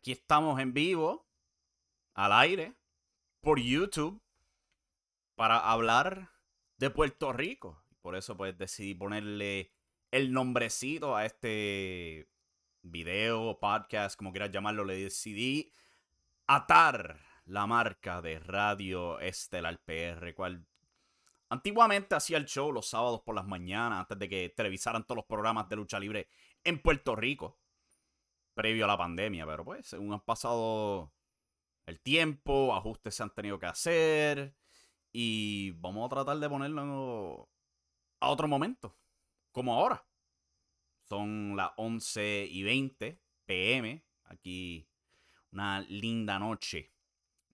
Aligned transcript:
Aquí 0.00 0.12
estamos 0.12 0.58
en 0.60 0.72
vivo, 0.72 1.28
al 2.14 2.32
aire, 2.32 2.72
por 3.42 3.60
YouTube, 3.60 4.22
para 5.34 5.58
hablar 5.58 6.30
de 6.78 6.88
Puerto 6.88 7.34
Rico. 7.34 7.84
Por 8.00 8.16
eso 8.16 8.34
pues 8.34 8.56
decidí 8.56 8.94
ponerle 8.94 9.74
el 10.10 10.32
nombrecito 10.32 11.16
a 11.16 11.26
este 11.26 12.30
video, 12.80 13.58
podcast, 13.60 14.16
como 14.16 14.32
quieras 14.32 14.50
llamarlo. 14.50 14.86
Le 14.86 14.96
decidí 15.02 15.70
atar 16.46 17.20
la 17.44 17.66
marca 17.66 18.22
de 18.22 18.38
Radio 18.38 19.20
Estelar 19.20 19.82
PR, 19.84 20.32
cual 20.34 20.66
antiguamente 21.50 22.14
hacía 22.14 22.38
el 22.38 22.46
show 22.46 22.72
los 22.72 22.88
sábados 22.88 23.20
por 23.20 23.34
las 23.34 23.46
mañanas, 23.46 24.00
antes 24.00 24.18
de 24.18 24.30
que 24.30 24.48
televisaran 24.48 25.04
todos 25.04 25.16
los 25.16 25.26
programas 25.26 25.68
de 25.68 25.76
lucha 25.76 26.00
libre 26.00 26.26
en 26.64 26.80
Puerto 26.80 27.14
Rico 27.14 27.59
previo 28.60 28.84
a 28.84 28.88
la 28.88 28.98
pandemia, 28.98 29.46
pero 29.46 29.64
pues 29.64 29.86
según 29.86 30.12
han 30.12 30.20
pasado 30.20 31.14
el 31.86 31.98
tiempo, 31.98 32.74
ajustes 32.74 33.14
se 33.14 33.22
han 33.22 33.32
tenido 33.32 33.58
que 33.58 33.64
hacer 33.64 34.54
y 35.12 35.70
vamos 35.78 36.04
a 36.04 36.14
tratar 36.14 36.36
de 36.36 36.48
ponerlo 36.50 37.48
a 38.20 38.28
otro 38.28 38.48
momento, 38.48 38.98
como 39.50 39.72
ahora. 39.72 40.04
Son 41.08 41.56
las 41.56 41.70
11 41.78 42.48
y 42.50 42.62
20 42.62 43.18
pm, 43.46 44.04
aquí 44.24 44.86
una 45.52 45.80
linda 45.80 46.38
noche, 46.38 46.92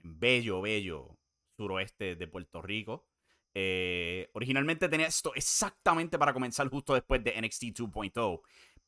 bello, 0.03 0.61
bello 0.61 1.17
suroeste 1.57 2.17
de 2.17 2.27
Puerto 2.27 2.63
Rico. 2.63 3.07
Eh, 3.55 4.29
originalmente 4.33 4.89
tenía 4.89 5.07
esto 5.07 5.33
exactamente 5.37 6.19
para 6.19 6.33
comenzar 6.33 6.69
justo 6.69 6.95
después 6.95 7.23
de 7.23 7.41
NXT 7.41 7.63
2.0, 7.79 8.43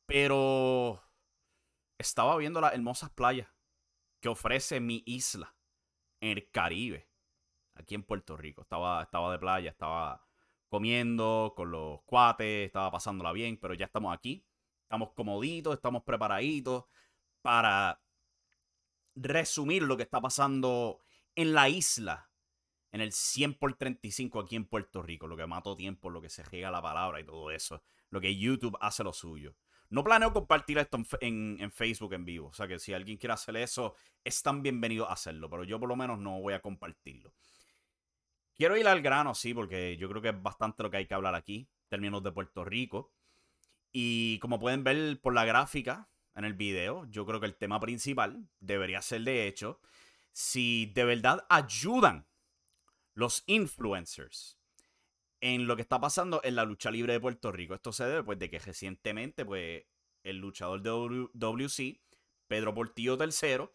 pero 0.05 1.01
estaba 1.99 2.37
viendo 2.37 2.61
las 2.61 2.73
hermosas 2.73 3.11
playas 3.11 3.47
que 4.19 4.29
ofrece 4.29 4.79
mi 4.79 5.03
isla 5.05 5.55
en 6.21 6.37
el 6.37 6.49
Caribe, 6.49 7.09
aquí 7.75 7.93
en 7.93 8.03
Puerto 8.03 8.35
Rico. 8.37 8.61
Estaba, 8.61 9.03
estaba 9.03 9.31
de 9.31 9.39
playa, 9.39 9.69
estaba 9.69 10.25
comiendo 10.69 11.53
con 11.55 11.71
los 11.71 12.01
cuates, 12.03 12.65
estaba 12.65 12.89
pasándola 12.89 13.31
bien, 13.33 13.57
pero 13.59 13.73
ya 13.73 13.85
estamos 13.85 14.15
aquí. 14.15 14.45
Estamos 14.83 15.11
comoditos, 15.13 15.75
estamos 15.75 16.03
preparaditos 16.03 16.85
para 17.41 18.01
resumir 19.15 19.83
lo 19.83 19.97
que 19.97 20.03
está 20.03 20.21
pasando 20.21 21.01
en 21.35 21.53
la 21.53 21.69
isla, 21.69 22.31
en 22.91 23.01
el 23.01 23.11
100 23.11 23.55
por 23.55 23.75
35 23.75 24.39
aquí 24.39 24.55
en 24.55 24.65
Puerto 24.65 25.01
Rico, 25.01 25.27
lo 25.27 25.37
que 25.37 25.45
mató 25.45 25.75
tiempo, 25.75 26.09
lo 26.09 26.21
que 26.21 26.29
se 26.29 26.43
riega 26.43 26.71
la 26.71 26.81
palabra 26.81 27.19
y 27.19 27.25
todo 27.25 27.51
eso, 27.51 27.83
lo 28.09 28.19
que 28.19 28.35
YouTube 28.35 28.77
hace 28.81 29.03
lo 29.03 29.13
suyo. 29.13 29.55
No 29.89 30.03
planeo 30.03 30.31
compartir 30.31 30.77
esto 30.77 30.99
en, 31.19 31.71
Facebook 31.71 32.13
en 32.13 32.23
vivo. 32.23 32.49
O 32.49 32.53
sea 32.53 32.67
que 32.67 32.77
si 32.77 32.93
alguien 32.93 33.17
quiere 33.17 33.33
hacer 33.33 33.57
eso, 33.57 33.95
están 34.23 34.61
bienvenidos 34.61 35.09
a 35.09 35.13
hacerlo. 35.13 35.49
Pero 35.49 35.63
yo 35.63 35.79
por 35.79 35.89
lo 35.89 35.95
menos 35.95 36.19
no 36.19 36.39
voy 36.39 36.53
a 36.53 36.61
compartirlo. 36.61 37.33
Quiero 38.53 38.77
ir 38.77 38.87
al 38.87 39.01
grano, 39.01 39.33
sí, 39.33 39.53
porque 39.53 39.97
yo 39.97 40.07
creo 40.09 40.21
que 40.21 40.29
es 40.29 40.41
bastante 40.41 40.83
lo 40.83 40.91
que 40.91 40.97
hay 40.97 41.07
que 41.07 41.13
hablar 41.13 41.33
aquí, 41.33 41.67
términos 41.87 42.21
de 42.21 42.31
Puerto 42.31 42.63
Rico. 42.63 43.13
Y 43.91 44.37
como 44.39 44.59
pueden 44.59 44.83
ver 44.83 45.19
por 45.21 45.33
la 45.33 45.45
gráfica 45.45 46.09
en 46.35 46.45
el 46.45 46.53
video, 46.53 47.05
yo 47.09 47.25
creo 47.25 47.39
que 47.39 47.47
el 47.47 47.55
tema 47.55 47.79
principal 47.79 48.47
debería 48.59 49.01
ser, 49.01 49.21
de 49.21 49.47
hecho, 49.47 49.81
si 50.31 50.85
de 50.87 51.05
verdad 51.05 51.45
ayudan 51.49 52.27
los 53.15 53.43
influencers 53.47 54.58
en 55.41 55.67
lo 55.67 55.75
que 55.75 55.81
está 55.81 55.99
pasando 55.99 56.41
en 56.43 56.55
la 56.55 56.65
lucha 56.65 56.91
libre 56.91 57.13
de 57.13 57.19
Puerto 57.19 57.51
Rico. 57.51 57.73
Esto 57.73 57.91
se 57.91 58.05
debe 58.05 58.23
pues, 58.23 58.39
de 58.39 58.49
que 58.49 58.59
recientemente 58.59 59.45
pues, 59.45 59.83
el 60.23 60.37
luchador 60.37 60.81
de 60.81 61.29
WC, 61.33 62.01
Pedro 62.47 62.73
Portillo 62.73 63.17
III, 63.17 63.69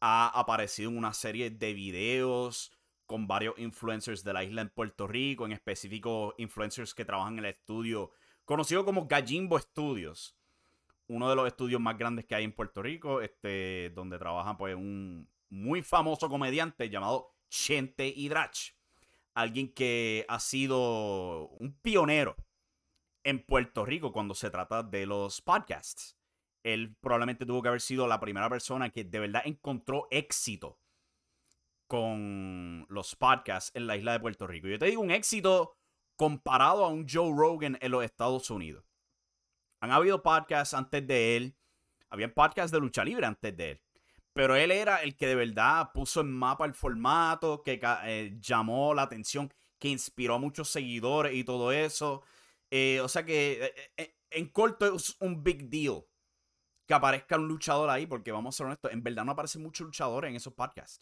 ha 0.00 0.28
aparecido 0.38 0.90
en 0.90 0.98
una 0.98 1.12
serie 1.12 1.50
de 1.50 1.72
videos 1.74 2.72
con 3.06 3.26
varios 3.26 3.58
influencers 3.58 4.24
de 4.24 4.32
la 4.32 4.44
isla 4.44 4.62
en 4.62 4.70
Puerto 4.70 5.06
Rico, 5.06 5.44
en 5.44 5.52
específico 5.52 6.34
influencers 6.38 6.94
que 6.94 7.04
trabajan 7.04 7.34
en 7.34 7.44
el 7.44 7.50
estudio 7.50 8.10
conocido 8.44 8.84
como 8.84 9.06
Gallimbo 9.06 9.58
Studios, 9.58 10.36
uno 11.06 11.28
de 11.28 11.36
los 11.36 11.46
estudios 11.46 11.80
más 11.80 11.98
grandes 11.98 12.24
que 12.24 12.34
hay 12.34 12.44
en 12.44 12.52
Puerto 12.52 12.82
Rico, 12.82 13.20
este, 13.20 13.90
donde 13.94 14.18
trabaja 14.18 14.56
pues 14.56 14.74
un 14.74 15.28
muy 15.50 15.82
famoso 15.82 16.28
comediante 16.28 16.88
llamado 16.88 17.36
Chente 17.48 18.08
Hidrach 18.08 18.74
alguien 19.34 19.72
que 19.72 20.24
ha 20.28 20.40
sido 20.40 21.48
un 21.58 21.78
pionero 21.82 22.36
en 23.24 23.44
Puerto 23.44 23.84
Rico 23.84 24.12
cuando 24.12 24.34
se 24.34 24.50
trata 24.50 24.82
de 24.82 25.06
los 25.06 25.40
podcasts. 25.42 26.16
Él 26.62 26.96
probablemente 27.00 27.44
tuvo 27.44 27.62
que 27.62 27.68
haber 27.68 27.80
sido 27.80 28.06
la 28.06 28.20
primera 28.20 28.48
persona 28.48 28.90
que 28.90 29.04
de 29.04 29.18
verdad 29.18 29.42
encontró 29.44 30.06
éxito 30.10 30.78
con 31.86 32.86
los 32.88 33.14
podcasts 33.16 33.70
en 33.74 33.86
la 33.86 33.96
isla 33.96 34.12
de 34.12 34.20
Puerto 34.20 34.46
Rico. 34.46 34.68
Yo 34.68 34.78
te 34.78 34.86
digo 34.86 35.02
un 35.02 35.10
éxito 35.10 35.76
comparado 36.16 36.84
a 36.84 36.88
un 36.88 37.06
Joe 37.08 37.32
Rogan 37.36 37.76
en 37.80 37.90
los 37.90 38.04
Estados 38.04 38.50
Unidos. 38.50 38.84
Han 39.80 39.90
habido 39.90 40.22
podcasts 40.22 40.72
antes 40.72 41.06
de 41.06 41.36
él, 41.36 41.56
habían 42.08 42.32
podcasts 42.32 42.72
de 42.72 42.80
lucha 42.80 43.04
libre 43.04 43.26
antes 43.26 43.54
de 43.56 43.72
él. 43.72 43.82
Pero 44.34 44.56
él 44.56 44.72
era 44.72 45.02
el 45.02 45.16
que 45.16 45.28
de 45.28 45.36
verdad 45.36 45.92
puso 45.94 46.20
en 46.20 46.32
mapa 46.32 46.66
el 46.66 46.74
formato, 46.74 47.62
que 47.62 47.80
eh, 48.04 48.36
llamó 48.40 48.92
la 48.92 49.02
atención, 49.02 49.50
que 49.78 49.88
inspiró 49.88 50.34
a 50.34 50.38
muchos 50.38 50.68
seguidores 50.68 51.34
y 51.34 51.44
todo 51.44 51.72
eso. 51.72 52.22
Eh, 52.70 53.00
o 53.00 53.08
sea 53.08 53.24
que 53.24 53.72
eh, 53.96 54.16
en 54.30 54.48
corto 54.48 54.96
es 54.96 55.16
un 55.20 55.42
big 55.44 55.70
deal 55.70 56.04
que 56.86 56.94
aparezca 56.94 57.36
un 57.36 57.46
luchador 57.46 57.88
ahí, 57.88 58.06
porque 58.06 58.32
vamos 58.32 58.54
a 58.54 58.58
ser 58.58 58.66
honestos, 58.66 58.92
en 58.92 59.04
verdad 59.04 59.24
no 59.24 59.32
aparecen 59.32 59.62
muchos 59.62 59.86
luchadores 59.86 60.30
en 60.30 60.36
esos 60.36 60.52
podcasts. 60.52 61.00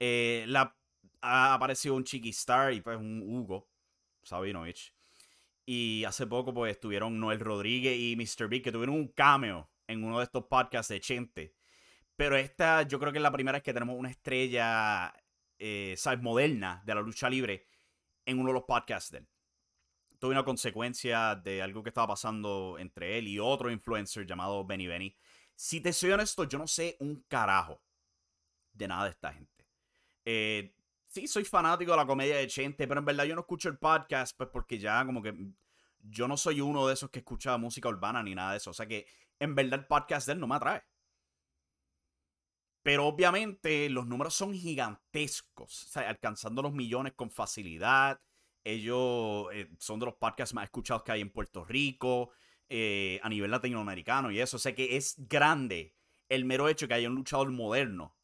la, 0.00 0.76
ha 1.20 1.54
aparecido 1.54 1.94
un 1.94 2.04
Chiqui 2.04 2.30
Star 2.30 2.72
y 2.72 2.80
pues 2.80 2.98
un 2.98 3.22
Hugo 3.22 3.68
Sabinovich. 4.24 4.92
Y 5.64 6.02
hace 6.04 6.26
poco 6.26 6.52
pues 6.52 6.72
estuvieron 6.72 7.20
Noel 7.20 7.38
Rodríguez 7.38 7.96
y 7.96 8.16
Mr. 8.16 8.48
Big 8.48 8.64
que 8.64 8.72
tuvieron 8.72 8.96
un 8.96 9.08
cameo 9.08 9.70
en 9.86 10.02
uno 10.02 10.18
de 10.18 10.24
estos 10.24 10.44
podcasts 10.46 10.92
de 10.92 11.00
Chente. 11.00 11.54
Pero 12.16 12.36
esta, 12.36 12.82
yo 12.82 12.98
creo 12.98 13.12
que 13.12 13.18
es 13.18 13.22
la 13.22 13.32
primera 13.32 13.56
vez 13.56 13.62
que 13.62 13.72
tenemos 13.72 13.96
una 13.96 14.10
estrella, 14.10 15.12
eh, 15.58 15.94
¿sabes? 15.96 16.20
Moderna 16.20 16.82
de 16.84 16.94
la 16.94 17.00
lucha 17.00 17.28
libre 17.28 17.66
en 18.26 18.38
uno 18.38 18.48
de 18.48 18.54
los 18.54 18.64
podcasts 18.64 19.10
de 19.10 19.18
él. 19.18 19.28
Tuve 20.18 20.32
una 20.32 20.44
consecuencia 20.44 21.34
de 21.34 21.62
algo 21.62 21.82
que 21.82 21.88
estaba 21.88 22.08
pasando 22.08 22.76
entre 22.78 23.18
él 23.18 23.26
y 23.26 23.38
otro 23.38 23.70
influencer 23.70 24.24
llamado 24.24 24.64
Benny 24.64 24.86
Benny. 24.86 25.16
Si 25.54 25.80
te 25.80 25.92
soy 25.92 26.12
honesto, 26.12 26.44
yo 26.44 26.58
no 26.58 26.66
sé 26.66 26.96
un 27.00 27.24
carajo 27.28 27.82
de 28.72 28.88
nada 28.88 29.04
de 29.04 29.10
esta 29.10 29.32
gente. 29.32 29.66
Eh, 30.24 30.74
sí, 31.06 31.26
soy 31.26 31.44
fanático 31.44 31.90
de 31.90 31.96
la 31.96 32.06
comedia 32.06 32.36
de 32.36 32.46
Chente, 32.46 32.86
pero 32.86 33.00
en 33.00 33.06
verdad 33.06 33.24
yo 33.24 33.34
no 33.34 33.40
escucho 33.40 33.68
el 33.68 33.78
podcast, 33.78 34.36
pues 34.36 34.48
porque 34.50 34.78
ya 34.78 35.04
como 35.04 35.22
que 35.22 35.34
yo 36.02 36.28
no 36.28 36.36
soy 36.36 36.60
uno 36.60 36.86
de 36.86 36.94
esos 36.94 37.10
que 37.10 37.20
escucha 37.20 37.56
música 37.58 37.88
urbana 37.88 38.22
ni 38.22 38.34
nada 38.34 38.52
de 38.52 38.56
eso. 38.58 38.70
O 38.70 38.74
sea 38.74 38.86
que 38.86 39.06
en 39.38 39.54
verdad 39.54 39.80
el 39.80 39.86
podcast 39.86 40.26
de 40.26 40.34
él 40.34 40.40
no 40.40 40.46
me 40.46 40.56
atrae. 40.56 40.82
Pero 42.82 43.06
obviamente 43.06 43.88
los 43.88 44.06
números 44.06 44.34
son 44.34 44.54
gigantescos, 44.54 45.96
alcanzando 45.96 46.62
los 46.62 46.72
millones 46.72 47.12
con 47.14 47.30
facilidad. 47.30 48.20
Ellos 48.64 49.46
eh, 49.52 49.70
son 49.78 50.00
de 50.00 50.06
los 50.06 50.14
podcasts 50.16 50.54
más 50.54 50.64
escuchados 50.64 51.02
que 51.02 51.12
hay 51.12 51.20
en 51.20 51.30
Puerto 51.30 51.64
Rico, 51.64 52.30
eh, 52.68 53.20
a 53.22 53.28
nivel 53.28 53.50
latinoamericano 53.50 54.30
y 54.30 54.40
eso. 54.40 54.56
O 54.56 54.60
sea 54.60 54.74
que 54.74 54.96
es 54.96 55.14
grande 55.28 55.94
el 56.28 56.44
mero 56.44 56.68
hecho 56.68 56.88
que 56.88 56.94
haya 56.94 57.08
un 57.08 57.14
luchador 57.14 57.50
moderno 57.50 58.16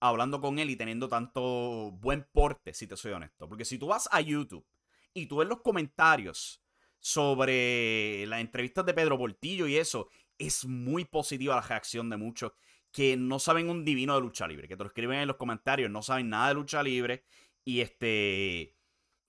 hablando 0.00 0.40
con 0.40 0.58
él 0.58 0.70
y 0.70 0.76
teniendo 0.76 1.08
tanto 1.08 1.92
buen 1.92 2.26
porte, 2.32 2.74
si 2.74 2.86
te 2.86 2.96
soy 2.96 3.12
honesto. 3.12 3.48
Porque 3.48 3.64
si 3.64 3.78
tú 3.78 3.86
vas 3.88 4.08
a 4.10 4.20
YouTube 4.20 4.66
y 5.14 5.26
tú 5.26 5.36
ves 5.36 5.48
los 5.48 5.60
comentarios 5.60 6.62
sobre 6.98 8.26
las 8.26 8.40
entrevistas 8.40 8.86
de 8.86 8.94
Pedro 8.94 9.18
Portillo 9.18 9.66
y 9.66 9.76
eso, 9.76 10.08
es 10.38 10.64
muy 10.64 11.04
positiva 11.04 11.56
la 11.56 11.60
reacción 11.60 12.10
de 12.10 12.16
muchos 12.16 12.52
que 12.92 13.16
no 13.16 13.38
saben 13.38 13.70
un 13.70 13.84
divino 13.84 14.14
de 14.14 14.20
lucha 14.20 14.46
libre, 14.46 14.68
que 14.68 14.76
te 14.76 14.84
lo 14.84 14.88
escriben 14.88 15.18
en 15.18 15.28
los 15.28 15.36
comentarios, 15.36 15.90
no 15.90 16.02
saben 16.02 16.28
nada 16.28 16.48
de 16.48 16.54
lucha 16.54 16.82
libre 16.82 17.24
y 17.64 17.80
este 17.80 18.76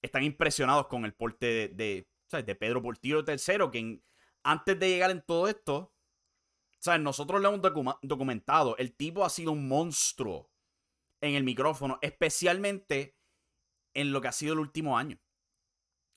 están 0.01 0.23
impresionados 0.23 0.87
con 0.87 1.05
el 1.05 1.13
porte 1.13 1.69
de, 1.69 2.05
de, 2.29 2.55
Pedro 2.55 2.81
Portillo 2.81 3.23
III, 3.25 3.71
que 3.71 4.01
antes 4.43 4.77
de 4.77 4.89
llegar 4.89 5.11
en 5.11 5.21
todo 5.21 5.47
esto, 5.47 5.93
¿sabes? 6.77 6.99
nosotros 6.99 7.41
lo 7.41 7.53
hemos 7.53 7.97
documentado, 8.01 8.75
el 8.77 8.93
tipo 8.93 9.23
ha 9.23 9.29
sido 9.29 9.53
un 9.53 9.69
monstruo 9.69 10.51
en 11.21 11.35
el 11.35 11.45
micrófono, 11.45 11.99
especialmente 12.01 13.15
en 13.93 14.11
lo 14.11 14.19
que 14.19 14.27
ha 14.27 14.33
sido 14.33 14.53
el 14.53 14.59
último 14.59 14.97
año. 14.97 15.17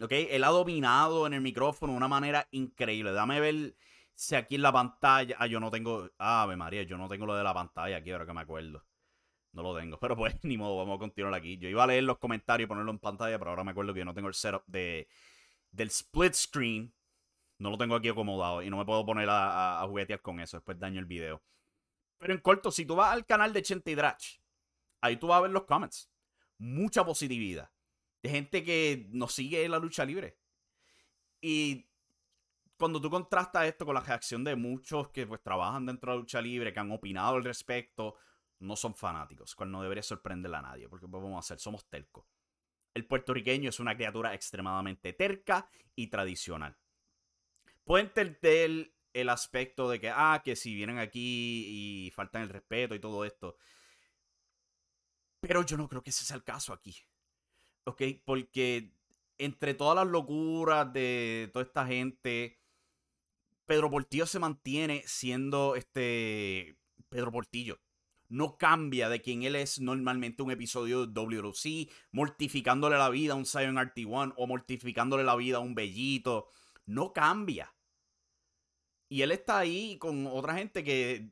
¿Ok? 0.01 0.13
Él 0.13 0.43
ha 0.43 0.49
dominado 0.49 1.27
en 1.27 1.33
el 1.33 1.41
micrófono 1.41 1.93
de 1.93 1.97
una 1.97 2.09
manera 2.09 2.49
increíble. 2.51 3.13
Dame 3.13 3.41
ver 3.41 3.77
si 4.17 4.35
aquí 4.35 4.55
en 4.57 4.63
la 4.63 4.73
pantalla. 4.73 5.37
Ah, 5.39 5.47
yo 5.47 5.61
no 5.61 5.71
tengo. 5.71 6.11
Ave 6.19 6.57
María, 6.57 6.83
yo 6.85 6.97
no 6.97 7.09
tengo 7.09 7.27
lo 7.27 7.37
de 7.37 7.45
la 7.45 7.55
pantalla 7.55 7.99
aquí, 7.99 8.11
ahora 8.11 8.27
que 8.27 8.33
me 8.33 8.41
acuerdo. 8.41 8.85
No 9.53 9.63
lo 9.63 9.77
tengo. 9.77 9.99
Pero 10.01 10.17
pues, 10.17 10.43
ni 10.43 10.57
modo, 10.57 10.79
vamos 10.79 10.97
a 10.97 10.99
continuar 10.99 11.35
aquí. 11.35 11.59
Yo 11.59 11.69
iba 11.69 11.85
a 11.85 11.87
leer 11.87 12.05
los 12.05 12.19
comentarios 12.19 12.67
y 12.67 12.69
ponerlo 12.69 12.91
en 12.91 12.99
pantalla, 12.99 13.39
pero 13.39 13.51
ahora 13.51 13.63
me 13.63 13.71
acuerdo 13.73 13.93
que 13.93 14.01
yo 14.01 14.05
no 14.05 14.15
tengo 14.15 14.29
el 14.29 14.35
setup 14.35 14.65
de, 14.67 15.07
del 15.71 15.89
split 15.89 16.33
screen. 16.33 16.93
No 17.59 17.71
lo 17.71 17.79
tengo 17.79 17.95
aquí 17.95 18.09
acomodado 18.09 18.63
y 18.63 18.71
no 18.71 18.79
me 18.79 18.85
puedo 18.85 19.05
poner 19.05 19.29
a, 19.31 19.83
a, 19.83 19.87
juguetear 19.87 20.21
con 20.21 20.41
eso. 20.41 20.57
Después 20.57 20.79
daño 20.79 20.99
el 20.99 21.07
video. 21.07 21.43
Pero 22.19 22.33
en 22.33 22.41
corto, 22.41 22.71
si 22.71 22.87
tú 22.87 22.97
vas 22.97 23.13
al 23.13 23.27
canal 23.27 23.53
de 23.53 23.63
Chente 23.63 23.95
Drach, 23.95 24.39
ahí 25.03 25.17
tú 25.17 25.27
vas 25.29 25.39
a 25.39 25.43
ver 25.43 25.51
los 25.51 25.65
comments. 25.65 26.11
Mucha 26.59 27.05
positividad. 27.05 27.71
De 28.23 28.31
gente 28.31 28.65
que 28.65 29.07
nos 29.11 29.33
sigue 29.35 29.65
en 29.65 29.71
la 29.71 29.79
lucha 29.79 30.05
libre. 30.05 30.39
Y 31.41 31.87
cuando 32.79 33.01
tú 33.01 33.11
contrastas 33.11 33.67
esto 33.67 33.87
con 33.87 33.95
la 33.95 34.01
reacción 34.01 34.45
de 34.45 34.57
muchos 34.57 35.09
que 35.09 35.27
pues 35.27 35.43
trabajan 35.43 35.87
dentro 35.87 36.13
de 36.13 36.17
la 36.17 36.21
lucha 36.21 36.41
libre, 36.41 36.73
que 36.73 36.81
han 36.81 36.93
opinado 36.93 37.37
al 37.37 37.45
respecto, 37.45 38.17
no 38.61 38.77
son 38.77 38.95
fanáticos, 38.95 39.55
cual 39.55 39.71
no 39.71 39.83
debería 39.83 40.03
sorprenderle 40.03 40.57
a 40.59 40.63
nadie, 40.63 40.89
porque 40.89 41.07
pues 41.09 41.23
vamos 41.23 41.37
a 41.37 41.41
hacer, 41.41 41.59
somos 41.59 41.89
telcos. 41.89 42.27
El 42.95 43.07
puertorriqueño 43.07 43.69
es 43.69 43.81
una 43.81 43.95
criatura 43.95 44.35
extremadamente 44.35 45.13
terca 45.13 45.69
y 45.95 46.09
tradicional. 46.09 46.77
Pueden 47.85 48.07
entender 48.07 48.93
el 49.13 49.29
aspecto 49.29 49.89
de 49.89 50.01
que, 50.01 50.11
ah, 50.11 50.43
que 50.45 50.57
si 50.57 50.75
vienen 50.75 50.99
aquí 50.99 52.07
y 52.07 52.11
faltan 52.11 52.43
el 52.43 52.49
respeto 52.49 52.95
y 52.95 53.01
todo 53.01 53.25
esto. 53.25 53.57
Pero 55.41 55.65
yo 55.65 55.77
no 55.77 55.89
creo 55.89 56.03
que 56.03 56.11
ese 56.11 56.25
sea 56.25 56.37
el 56.37 56.45
caso 56.45 56.73
aquí. 56.73 56.97
¿Ok? 57.85 58.03
Porque 58.25 58.93
entre 59.39 59.75
todas 59.75 59.97
las 59.97 60.07
locuras 60.07 60.93
de 60.93 61.51
toda 61.53 61.65
esta 61.65 61.87
gente, 61.87 62.59
Pedro 63.67 63.91
Portillo 63.91 64.27
se 64.27 64.39
mantiene 64.39 65.03
siendo 65.07 65.75
este 65.75 66.79
Pedro 67.09 67.33
Portillo. 67.33 67.81
No 68.29 68.57
cambia 68.57 69.09
de 69.09 69.21
quien 69.21 69.43
él 69.43 69.55
es 69.57 69.81
normalmente 69.81 70.43
un 70.43 70.51
episodio 70.51 71.07
de 71.07 71.13
WLC, 71.13 71.91
mortificándole 72.11 72.97
la 72.97 73.09
vida 73.09 73.35
a 73.35 73.37
un 73.37 73.47
Zion 73.47 73.77
RT1 73.77 74.35
o 74.37 74.47
mortificándole 74.47 75.23
la 75.25 75.37
vida 75.37 75.59
a 75.59 75.61
un 75.61 75.75
Bellito. 75.75 76.49
No 76.87 77.13
cambia. 77.13 77.75
Y 79.09 79.23
él 79.23 79.31
está 79.31 79.59
ahí 79.59 79.99
con 79.99 80.27
otra 80.27 80.55
gente 80.55 80.83
que 80.83 81.31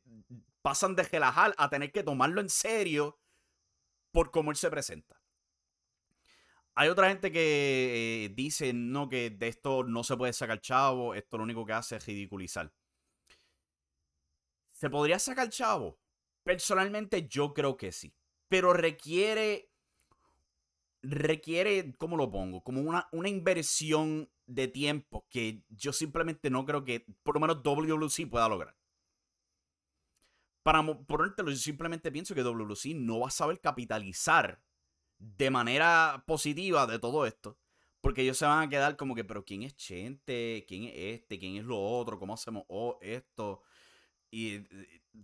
pasan 0.63 0.95
de 0.95 1.03
relajar 1.03 1.55
a 1.59 1.69
tener 1.69 1.91
que 1.91 2.05
tomarlo 2.05 2.41
en 2.41 2.49
serio 2.49 3.19
por 4.13 4.31
cómo 4.31 4.51
él 4.51 4.57
se 4.57 4.71
presenta. 4.71 5.24
Hay 6.77 6.89
otra 6.89 7.09
gente 7.09 7.31
que 7.31 8.25
eh, 8.25 8.29
dice 8.35 8.73
no, 8.73 9.09
que 9.09 9.31
de 9.31 9.49
esto 9.49 9.85
no 9.85 10.03
se 10.03 10.17
puede 10.17 10.33
sacar 10.33 10.61
chavo, 10.61 11.15
esto 11.15 11.39
lo 11.39 11.45
único 11.45 11.65
que 11.65 11.73
hace 11.73 11.97
es 11.97 12.07
ridiculizar. 12.07 12.73
¿Se 14.73 14.91
podría 14.91 15.19
sacar 15.21 15.49
chavo? 15.51 16.01
Personalmente 16.43 17.29
yo 17.29 17.55
creo 17.55 17.77
que 17.77 17.93
sí. 17.93 18.15
Pero 18.49 18.73
requiere. 18.73 19.71
Requiere, 21.03 21.95
¿cómo 21.99 22.17
lo 22.17 22.31
pongo? 22.31 22.63
Como 22.65 22.81
una, 22.81 23.09
una 23.13 23.29
inversión 23.29 24.31
de 24.47 24.69
tiempo 24.69 25.27
que 25.29 25.63
yo 25.69 25.93
simplemente 25.93 26.49
no 26.51 26.65
creo 26.65 26.83
que 26.83 27.07
por 27.23 27.35
lo 27.35 27.41
menos 27.41 27.63
WLC 27.63 28.29
pueda 28.29 28.49
lograr. 28.49 28.75
Para 30.63 30.83
ponértelo, 31.07 31.51
yo 31.51 31.57
simplemente 31.59 32.11
pienso 32.11 32.35
que 32.35 32.43
WLC 32.43 32.95
no 32.95 33.21
va 33.21 33.29
a 33.29 33.31
saber 33.31 33.61
capitalizar 33.61 34.63
de 35.19 35.51
manera 35.51 36.25
positiva 36.27 36.87
de 36.87 36.99
todo 36.99 37.27
esto. 37.27 37.59
Porque 38.01 38.23
ellos 38.23 38.37
se 38.37 38.45
van 38.45 38.67
a 38.67 38.69
quedar 38.69 38.97
como 38.97 39.15
que, 39.15 39.25
pero 39.25 39.45
¿quién 39.45 39.63
es 39.63 39.77
Chente? 39.77 40.65
¿Quién 40.69 40.85
es 40.85 40.95
este? 40.97 41.39
¿Quién 41.39 41.57
es 41.57 41.65
lo 41.65 41.81
otro? 41.81 42.19
¿Cómo 42.19 42.35
hacemos 42.35 42.65
oh, 42.69 42.99
esto? 43.01 43.63
Y, 44.31 44.61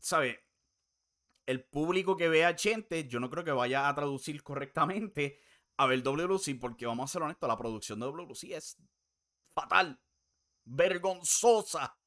¿sabe? 0.00 0.46
El 1.44 1.64
público 1.64 2.16
que 2.16 2.28
vea 2.28 2.56
Chente, 2.56 3.06
yo 3.06 3.20
no 3.20 3.28
creo 3.28 3.44
que 3.44 3.52
vaya 3.52 3.88
a 3.88 3.94
traducir 3.94 4.42
correctamente 4.42 5.40
a 5.76 5.86
ver 5.86 6.02
WLC, 6.02 6.58
porque 6.60 6.86
vamos 6.86 7.10
a 7.10 7.12
ser 7.12 7.22
honestos, 7.22 7.48
la 7.48 7.58
producción 7.58 8.00
de 8.00 8.06
WLC 8.06 8.52
es 8.52 8.76
fatal, 9.54 10.00
vergonzosa, 10.64 11.98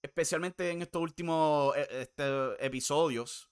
especialmente 0.00 0.70
en 0.70 0.82
estos 0.82 1.02
últimos 1.02 1.76
e, 1.76 2.02
este, 2.02 2.64
episodios 2.64 3.50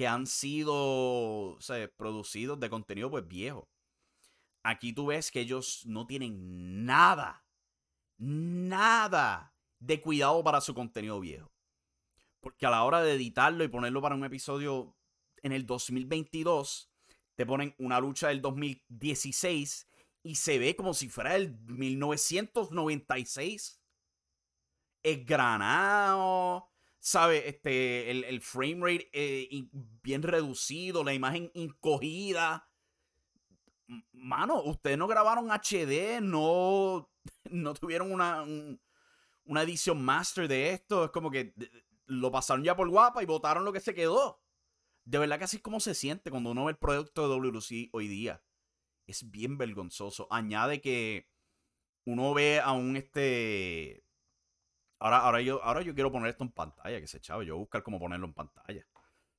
que 0.00 0.08
han 0.08 0.26
sido 0.26 1.58
producidos 1.98 2.58
de 2.58 2.70
contenido 2.70 3.10
pues 3.10 3.28
viejo. 3.28 3.68
Aquí 4.62 4.94
tú 4.94 5.08
ves 5.08 5.30
que 5.30 5.40
ellos 5.40 5.82
no 5.84 6.06
tienen 6.06 6.86
nada, 6.86 7.44
nada 8.16 9.54
de 9.78 10.00
cuidado 10.00 10.42
para 10.42 10.62
su 10.62 10.72
contenido 10.72 11.20
viejo. 11.20 11.52
Porque 12.40 12.64
a 12.64 12.70
la 12.70 12.84
hora 12.84 13.02
de 13.02 13.12
editarlo 13.12 13.62
y 13.62 13.68
ponerlo 13.68 14.00
para 14.00 14.14
un 14.14 14.24
episodio 14.24 14.96
en 15.42 15.52
el 15.52 15.66
2022, 15.66 16.90
te 17.34 17.44
ponen 17.44 17.74
una 17.76 18.00
lucha 18.00 18.28
del 18.28 18.40
2016 18.40 19.86
y 20.22 20.36
se 20.36 20.58
ve 20.58 20.76
como 20.76 20.94
si 20.94 21.10
fuera 21.10 21.36
el 21.36 21.58
1996. 21.66 23.82
Es 25.02 25.26
granado, 25.26 26.70
¿sabe? 27.00 27.48
Este, 27.48 28.10
el, 28.10 28.40
frame 28.40 28.80
rate 28.80 29.10
eh, 29.12 29.68
bien 30.02 30.22
reducido, 30.22 31.02
la 31.02 31.14
imagen 31.14 31.50
encogida. 31.54 32.68
Mano, 34.12 34.62
ustedes 34.62 34.96
no 34.96 35.08
grabaron 35.08 35.50
HD, 35.50 36.20
no, 36.22 37.10
no 37.50 37.74
tuvieron 37.74 38.12
una, 38.12 38.44
una 39.44 39.62
edición 39.62 40.04
master 40.04 40.46
de 40.46 40.70
esto. 40.70 41.06
Es 41.06 41.10
como 41.10 41.30
que 41.30 41.54
lo 42.06 42.30
pasaron 42.30 42.62
ya 42.62 42.76
por 42.76 42.88
guapa 42.88 43.22
y 43.22 43.26
votaron 43.26 43.64
lo 43.64 43.72
que 43.72 43.80
se 43.80 43.94
quedó. 43.94 44.40
De 45.04 45.18
verdad 45.18 45.38
que 45.38 45.44
así 45.44 45.56
es 45.56 45.62
como 45.62 45.80
se 45.80 45.94
siente 45.94 46.30
cuando 46.30 46.52
uno 46.52 46.66
ve 46.66 46.72
el 46.72 46.78
producto 46.78 47.22
de 47.22 47.34
WC 47.34 47.88
hoy 47.92 48.06
día 48.06 48.40
es 49.10 49.30
bien 49.30 49.58
vergonzoso. 49.58 50.28
Añade 50.30 50.80
que 50.80 51.28
uno 52.04 52.32
ve 52.32 52.60
a 52.60 52.72
un 52.72 52.96
este. 52.96 54.04
Ahora, 55.00 55.20
ahora, 55.20 55.40
yo, 55.40 55.62
ahora 55.64 55.80
yo 55.80 55.94
quiero 55.94 56.12
poner 56.12 56.28
esto 56.28 56.44
en 56.44 56.52
pantalla, 56.52 57.00
que 57.00 57.06
se 57.06 57.20
chavo. 57.20 57.42
Yo 57.42 57.54
voy 57.54 57.60
a 57.60 57.64
buscar 57.64 57.82
cómo 57.82 57.98
ponerlo 57.98 58.26
en 58.26 58.34
pantalla. 58.34 58.86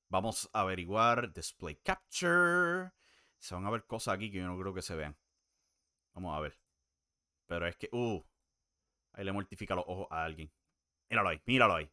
Vamos 0.10 0.50
a 0.54 0.62
averiguar 0.62 1.32
Display 1.34 1.76
Capture. 1.76 2.92
Se 3.38 3.54
van 3.54 3.66
a 3.68 3.70
ver 3.70 3.86
cosas 3.86 4.16
aquí 4.16 4.32
que 4.32 4.40
yo 4.40 4.48
no 4.48 4.58
creo 4.60 4.74
que 4.74 4.82
se 4.82 4.96
vean. 4.96 5.16
Vamos 6.14 6.36
a 6.36 6.42
ver. 6.42 6.60
Pero 7.46 7.68
es 7.68 7.76
que. 7.78 7.90
Uh. 7.92 8.24
Ahí 9.14 9.24
le 9.24 9.32
mortifica 9.32 9.76
los 9.76 9.86
ojos 9.88 10.08
a 10.10 10.24
alguien. 10.24 10.52
Míralo 11.10 11.30
ahí, 11.30 11.42
míralo 11.46 11.76
ahí. 11.76 11.92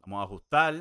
Vamos 0.00 0.20
a 0.20 0.24
ajustar. 0.24 0.74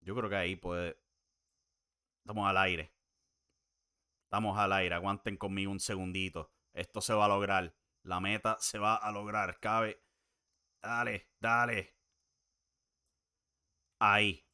Yo 0.00 0.14
creo 0.14 0.28
que 0.28 0.36
ahí 0.36 0.56
puede. 0.56 0.98
Estamos 2.20 2.46
al 2.46 2.58
aire. 2.58 2.92
Estamos 4.24 4.58
al 4.58 4.72
aire. 4.72 4.94
Aguanten 4.94 5.36
conmigo 5.38 5.72
un 5.72 5.80
segundito. 5.80 6.52
Esto 6.76 7.00
se 7.00 7.14
va 7.14 7.24
a 7.24 7.28
lograr. 7.28 7.74
La 8.02 8.20
meta 8.20 8.58
se 8.60 8.78
va 8.78 8.96
a 8.96 9.10
lograr. 9.10 9.58
Cabe. 9.60 10.02
Dale, 10.82 11.30
dale. 11.40 11.96
Ahí. 13.98 14.46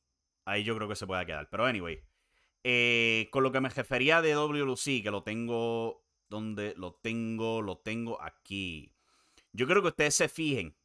Ahí 0.44 0.62
yo 0.62 0.76
creo 0.76 0.88
que 0.88 0.94
se 0.94 1.06
puede 1.06 1.26
quedar. 1.26 1.48
Pero 1.50 1.66
anyway. 1.66 2.00
Eh, 2.62 3.28
con 3.32 3.42
lo 3.42 3.50
que 3.50 3.60
me 3.60 3.68
refería 3.68 4.22
de 4.22 4.36
WLC, 4.36 5.02
que 5.02 5.10
lo 5.10 5.24
tengo. 5.24 6.06
donde 6.28 6.74
lo 6.76 6.94
tengo? 6.94 7.60
Lo 7.60 7.78
tengo 7.78 8.22
aquí. 8.22 8.94
Yo 9.52 9.66
creo 9.66 9.82
que 9.82 9.88
ustedes 9.88 10.14
se 10.14 10.28
fijen 10.28 10.76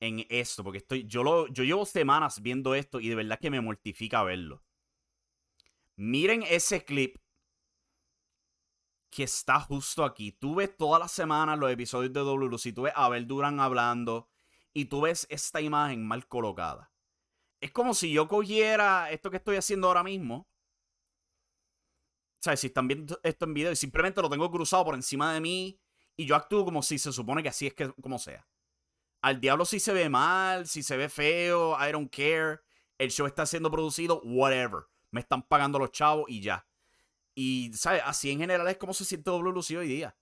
en 0.00 0.26
esto, 0.28 0.62
porque 0.62 0.78
estoy, 0.78 1.06
yo, 1.06 1.22
lo, 1.24 1.48
yo 1.48 1.64
llevo 1.64 1.86
semanas 1.86 2.42
viendo 2.42 2.74
esto 2.74 3.00
y 3.00 3.08
de 3.08 3.14
verdad 3.14 3.38
que 3.40 3.50
me 3.50 3.62
mortifica 3.62 4.22
verlo. 4.22 4.62
Miren 5.96 6.42
ese 6.42 6.84
clip 6.84 7.16
que 9.14 9.22
está 9.22 9.60
justo 9.60 10.04
aquí. 10.04 10.32
Tú 10.32 10.56
ves 10.56 10.76
todas 10.76 10.98
las 10.98 11.12
semanas 11.12 11.56
los 11.56 11.70
episodios 11.70 12.12
de 12.12 12.20
WLC, 12.20 12.74
tú 12.74 12.82
ves 12.82 12.92
a 12.96 13.04
Abel 13.04 13.28
Durán 13.28 13.60
hablando 13.60 14.28
y 14.72 14.86
tú 14.86 15.02
ves 15.02 15.24
esta 15.30 15.60
imagen 15.60 16.04
mal 16.04 16.26
colocada. 16.26 16.90
Es 17.60 17.70
como 17.70 17.94
si 17.94 18.12
yo 18.12 18.26
cogiera 18.26 19.10
esto 19.12 19.30
que 19.30 19.36
estoy 19.36 19.54
haciendo 19.56 19.86
ahora 19.86 20.02
mismo. 20.02 20.48
O 22.40 22.42
sea, 22.42 22.56
si 22.56 22.66
están 22.66 22.88
viendo 22.88 23.20
esto 23.22 23.44
en 23.44 23.54
video 23.54 23.70
y 23.70 23.76
simplemente 23.76 24.20
lo 24.20 24.28
tengo 24.28 24.50
cruzado 24.50 24.84
por 24.84 24.96
encima 24.96 25.32
de 25.32 25.40
mí 25.40 25.80
y 26.16 26.26
yo 26.26 26.34
actúo 26.34 26.64
como 26.64 26.82
si 26.82 26.98
se 26.98 27.12
supone 27.12 27.40
que 27.42 27.50
así 27.50 27.68
es 27.68 27.74
que 27.74 27.92
como 27.92 28.18
sea. 28.18 28.46
Al 29.22 29.40
diablo 29.40 29.64
si 29.64 29.78
se 29.78 29.92
ve 29.92 30.08
mal, 30.08 30.66
si 30.66 30.82
se 30.82 30.96
ve 30.96 31.08
feo, 31.08 31.78
I 31.80 31.92
don't 31.92 32.12
care. 32.12 32.58
El 32.98 33.12
show 33.12 33.26
está 33.26 33.46
siendo 33.46 33.70
producido, 33.70 34.20
whatever 34.24 34.86
me 35.14 35.20
están 35.20 35.42
pagando 35.42 35.78
los 35.78 35.92
chavos 35.92 36.24
y 36.28 36.40
ya. 36.40 36.66
Y, 37.34 37.72
¿sabes? 37.74 38.02
Así 38.04 38.30
en 38.30 38.38
general 38.38 38.66
es 38.68 38.76
como 38.76 38.94
se 38.94 39.04
siente 39.04 39.30
WLC 39.30 39.76
hoy 39.78 39.88
día. 39.88 40.16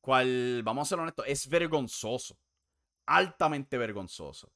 Cual, 0.00 0.62
vamos 0.64 0.86
a 0.86 0.90
ser 0.90 0.98
honestos, 0.98 1.26
es 1.28 1.48
vergonzoso. 1.48 2.38
Altamente 3.06 3.78
vergonzoso. 3.78 4.52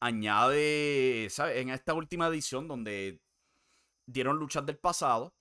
Añade, 0.00 1.28
¿sabes? 1.30 1.58
En 1.58 1.70
esta 1.70 1.94
última 1.94 2.28
edición 2.28 2.68
donde 2.68 3.20
dieron 4.06 4.38
luchas 4.38 4.64
del 4.66 4.78
pasado, 4.78 5.34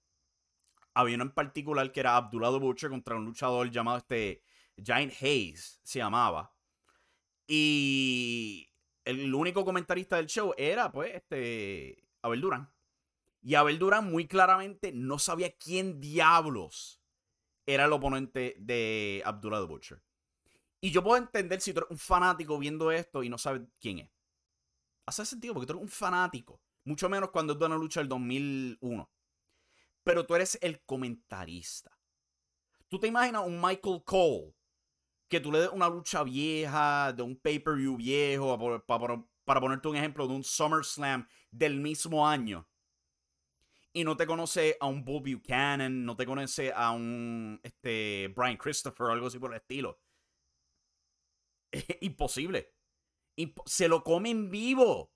había 0.93 1.15
uno 1.15 1.25
en 1.25 1.31
particular 1.31 1.91
que 1.91 1.99
era 1.99 2.17
Abdullah 2.17 2.51
the 2.51 2.59
Butcher 2.59 2.89
contra 2.89 3.15
un 3.15 3.25
luchador 3.25 3.69
llamado 3.69 3.97
este 3.97 4.43
Giant 4.77 5.13
Hayes, 5.21 5.79
se 5.83 5.99
llamaba. 5.99 6.53
Y 7.47 8.69
el 9.05 9.33
único 9.33 9.63
comentarista 9.63 10.17
del 10.17 10.27
show 10.27 10.53
era, 10.57 10.91
pues, 10.91 11.15
este, 11.15 12.03
Abel 12.21 12.41
Durán. 12.41 12.69
Y 13.47 13.55
Abel 13.55 13.79
Durán 13.79 14.11
muy 14.11 14.27
claramente 14.27 14.91
no 14.91 15.19
sabía 15.19 15.55
quién 15.55 16.01
diablos 16.01 17.01
era 17.65 17.85
el 17.85 17.93
oponente 17.93 18.57
de 18.59 19.21
Abdullah 19.23 19.61
Butcher. 19.61 20.03
Y 20.81 20.91
yo 20.91 21.01
puedo 21.01 21.15
entender 21.15 21.61
si 21.61 21.71
tú 21.71 21.79
eres 21.79 21.91
un 21.91 21.97
fanático 21.97 22.59
viendo 22.59 22.91
esto 22.91 23.23
y 23.23 23.29
no 23.29 23.37
sabes 23.37 23.61
quién 23.79 23.99
es. 23.99 24.11
Hace 25.05 25.25
sentido 25.25 25.53
porque 25.53 25.67
tú 25.67 25.71
eres 25.71 25.83
un 25.83 25.87
fanático. 25.87 26.59
Mucho 26.83 27.07
menos 27.07 27.29
cuando 27.31 27.53
es 27.53 27.59
de 27.59 27.65
una 27.67 27.77
lucha 27.77 28.01
del 28.01 28.09
2001. 28.09 29.09
Pero 30.03 30.25
tú 30.25 30.35
eres 30.35 30.59
el 30.61 30.81
comentarista. 30.83 31.97
Tú 32.89 32.99
te 32.99 33.07
imaginas 33.07 33.47
un 33.47 33.61
Michael 33.61 34.03
Cole 34.03 34.55
que 35.29 35.39
tú 35.39 35.53
le 35.53 35.59
des 35.59 35.69
una 35.69 35.87
lucha 35.87 36.21
vieja, 36.23 37.13
de 37.13 37.23
un 37.23 37.37
pay-per-view 37.37 37.95
viejo, 37.95 38.83
para, 38.85 39.25
para 39.45 39.61
ponerte 39.61 39.87
un 39.87 39.95
ejemplo 39.95 40.27
de 40.27 40.33
un 40.33 40.43
SummerSlam 40.43 41.25
del 41.49 41.79
mismo 41.79 42.27
año. 42.27 42.67
Y 43.97 44.03
no 44.03 44.15
te 44.15 44.27
conoce 44.27 44.77
a 44.79 44.85
un 44.85 45.03
Bob 45.03 45.27
Buchanan, 45.27 46.05
no 46.05 46.15
te 46.15 46.27
conoce 46.27 46.71
a 46.71 46.91
un 46.91 47.59
este, 47.63 48.31
Brian 48.35 48.55
Christopher 48.55 49.07
o 49.07 49.11
algo 49.11 49.25
así 49.25 49.39
por 49.39 49.49
el 49.49 49.57
estilo. 49.57 49.99
imposible. 52.01 52.75
se 53.65 53.87
lo 53.87 54.03
comen 54.03 54.51
vivo. 54.51 55.11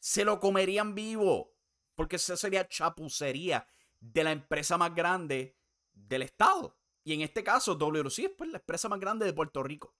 Se 0.00 0.24
lo 0.24 0.40
comerían 0.40 0.96
vivo. 0.96 1.54
Porque 1.94 2.16
eso 2.16 2.36
sería 2.36 2.66
chapucería 2.66 3.68
de 4.00 4.24
la 4.24 4.32
empresa 4.32 4.76
más 4.78 4.92
grande 4.92 5.56
del 5.92 6.22
estado. 6.22 6.76
Y 7.04 7.12
en 7.12 7.20
este 7.20 7.44
caso, 7.44 7.76
WRC 7.76 8.18
es 8.18 8.30
pues, 8.36 8.50
la 8.50 8.58
empresa 8.58 8.88
más 8.88 8.98
grande 8.98 9.26
de 9.26 9.32
Puerto 9.32 9.62
Rico. 9.62 9.94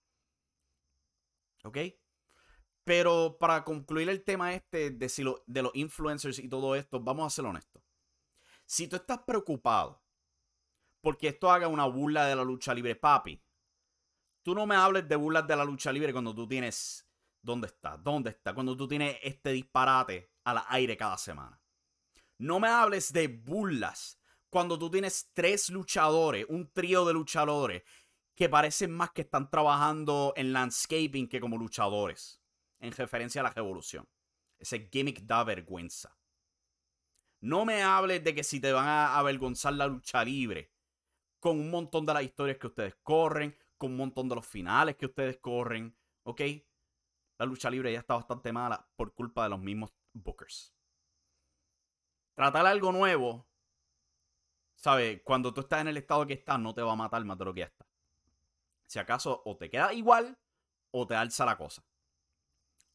¿Ok? 1.63 1.77
Pero 2.83 3.37
para 3.39 3.63
concluir 3.63 4.09
el 4.09 4.25
tema 4.25 4.53
este 4.53 4.89
de, 4.89 5.07
si 5.07 5.23
de 5.23 5.61
los 5.61 5.73
influencers 5.73 6.37
y 6.39 6.49
todo 6.49 6.75
esto, 6.75 6.99
vamos 6.99 7.27
a 7.27 7.33
ser 7.33 7.45
honestos. 7.45 7.81
Si 8.65 8.87
tú 8.87 8.95
estás 8.95 9.19
preocupado 9.19 10.01
porque 11.01 11.27
esto 11.27 11.51
haga 11.51 11.67
una 11.67 11.85
burla 11.85 12.25
de 12.25 12.35
la 12.35 12.43
lucha 12.43 12.73
libre, 12.73 12.95
papi, 12.95 13.39
tú 14.41 14.55
no 14.55 14.65
me 14.65 14.75
hables 14.75 15.07
de 15.07 15.15
burlas 15.15 15.45
de 15.45 15.55
la 15.55 15.63
lucha 15.63 15.91
libre 15.91 16.11
cuando 16.11 16.33
tú 16.33 16.47
tienes. 16.47 17.07
¿Dónde 17.41 17.67
está? 17.67 17.95
¿Dónde 17.95 18.31
está? 18.31 18.55
Cuando 18.55 18.75
tú 18.75 18.87
tienes 18.87 19.17
este 19.21 19.51
disparate 19.51 20.31
al 20.45 20.63
aire 20.69 20.97
cada 20.97 21.15
semana. 21.17 21.61
No 22.39 22.59
me 22.59 22.67
hables 22.67 23.13
de 23.13 23.27
burlas 23.27 24.19
cuando 24.49 24.79
tú 24.79 24.89
tienes 24.89 25.29
tres 25.33 25.69
luchadores, 25.69 26.45
un 26.49 26.71
trío 26.71 27.05
de 27.05 27.13
luchadores 27.13 27.83
que 28.33 28.49
parecen 28.49 28.91
más 28.91 29.11
que 29.11 29.21
están 29.21 29.49
trabajando 29.49 30.33
en 30.35 30.53
landscaping 30.53 31.29
que 31.29 31.39
como 31.39 31.57
luchadores. 31.57 32.41
En 32.79 32.91
referencia 32.91 33.41
a 33.41 33.43
la 33.43 33.51
revolución. 33.51 34.07
Ese 34.57 34.89
gimmick 34.91 35.21
da 35.21 35.43
vergüenza. 35.43 36.14
No 37.45 37.63
me 37.63 37.83
hables 37.83 38.23
de 38.23 38.33
que 38.33 38.43
si 38.43 38.59
te 38.59 38.71
van 38.71 38.87
a 38.87 39.19
avergonzar 39.19 39.71
la 39.73 39.85
lucha 39.85 40.23
libre 40.23 40.73
con 41.39 41.59
un 41.59 41.69
montón 41.69 42.03
de 42.03 42.11
las 42.15 42.23
historias 42.23 42.57
que 42.57 42.65
ustedes 42.65 42.95
corren, 43.03 43.55
con 43.77 43.91
un 43.91 43.97
montón 43.97 44.27
de 44.27 44.33
los 44.33 44.47
finales 44.47 44.95
que 44.95 45.05
ustedes 45.05 45.37
corren, 45.37 45.95
¿ok? 46.23 46.41
La 47.37 47.45
lucha 47.45 47.69
libre 47.69 47.93
ya 47.93 47.99
está 47.99 48.15
bastante 48.15 48.51
mala 48.51 48.89
por 48.95 49.13
culpa 49.13 49.43
de 49.43 49.49
los 49.49 49.59
mismos 49.59 49.93
bookers. 50.13 50.73
Tratar 52.33 52.65
algo 52.65 52.91
nuevo, 52.91 53.47
¿sabes? 54.73 55.21
Cuando 55.23 55.53
tú 55.53 55.61
estás 55.61 55.81
en 55.81 55.89
el 55.89 55.97
estado 55.97 56.25
que 56.25 56.33
estás, 56.33 56.59
no 56.59 56.73
te 56.73 56.81
va 56.81 56.93
a 56.93 56.95
matar 56.95 57.23
más 57.25 57.37
de 57.37 57.45
lo 57.45 57.53
que 57.53 57.59
ya 57.59 57.67
está. 57.67 57.85
Si 58.87 58.97
acaso 58.97 59.43
o 59.45 59.55
te 59.55 59.69
queda 59.69 59.93
igual 59.93 60.35
o 60.89 61.05
te 61.05 61.13
alza 61.13 61.45
la 61.45 61.57
cosa. 61.57 61.85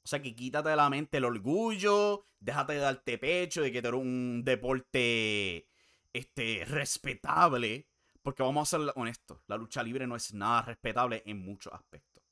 O 0.02 0.08
sea 0.08 0.22
que 0.22 0.34
quítate 0.34 0.70
de 0.70 0.76
la 0.76 0.90
mente 0.90 1.18
el 1.18 1.24
orgullo, 1.24 2.24
déjate 2.38 2.74
de 2.74 2.78
darte 2.80 3.18
pecho 3.18 3.62
de 3.62 3.70
que 3.70 3.82
tú 3.82 3.88
eres 3.88 4.00
un 4.00 4.42
deporte 4.44 5.68
este, 6.12 6.64
respetable 6.66 7.90
porque 8.22 8.42
vamos 8.42 8.72
a 8.72 8.78
ser 8.78 8.92
honestos, 8.96 9.40
la 9.46 9.56
lucha 9.56 9.82
libre 9.82 10.06
no 10.06 10.16
es 10.16 10.34
nada 10.34 10.62
respetable 10.62 11.22
en 11.26 11.42
muchos 11.42 11.72
aspectos. 11.72 12.22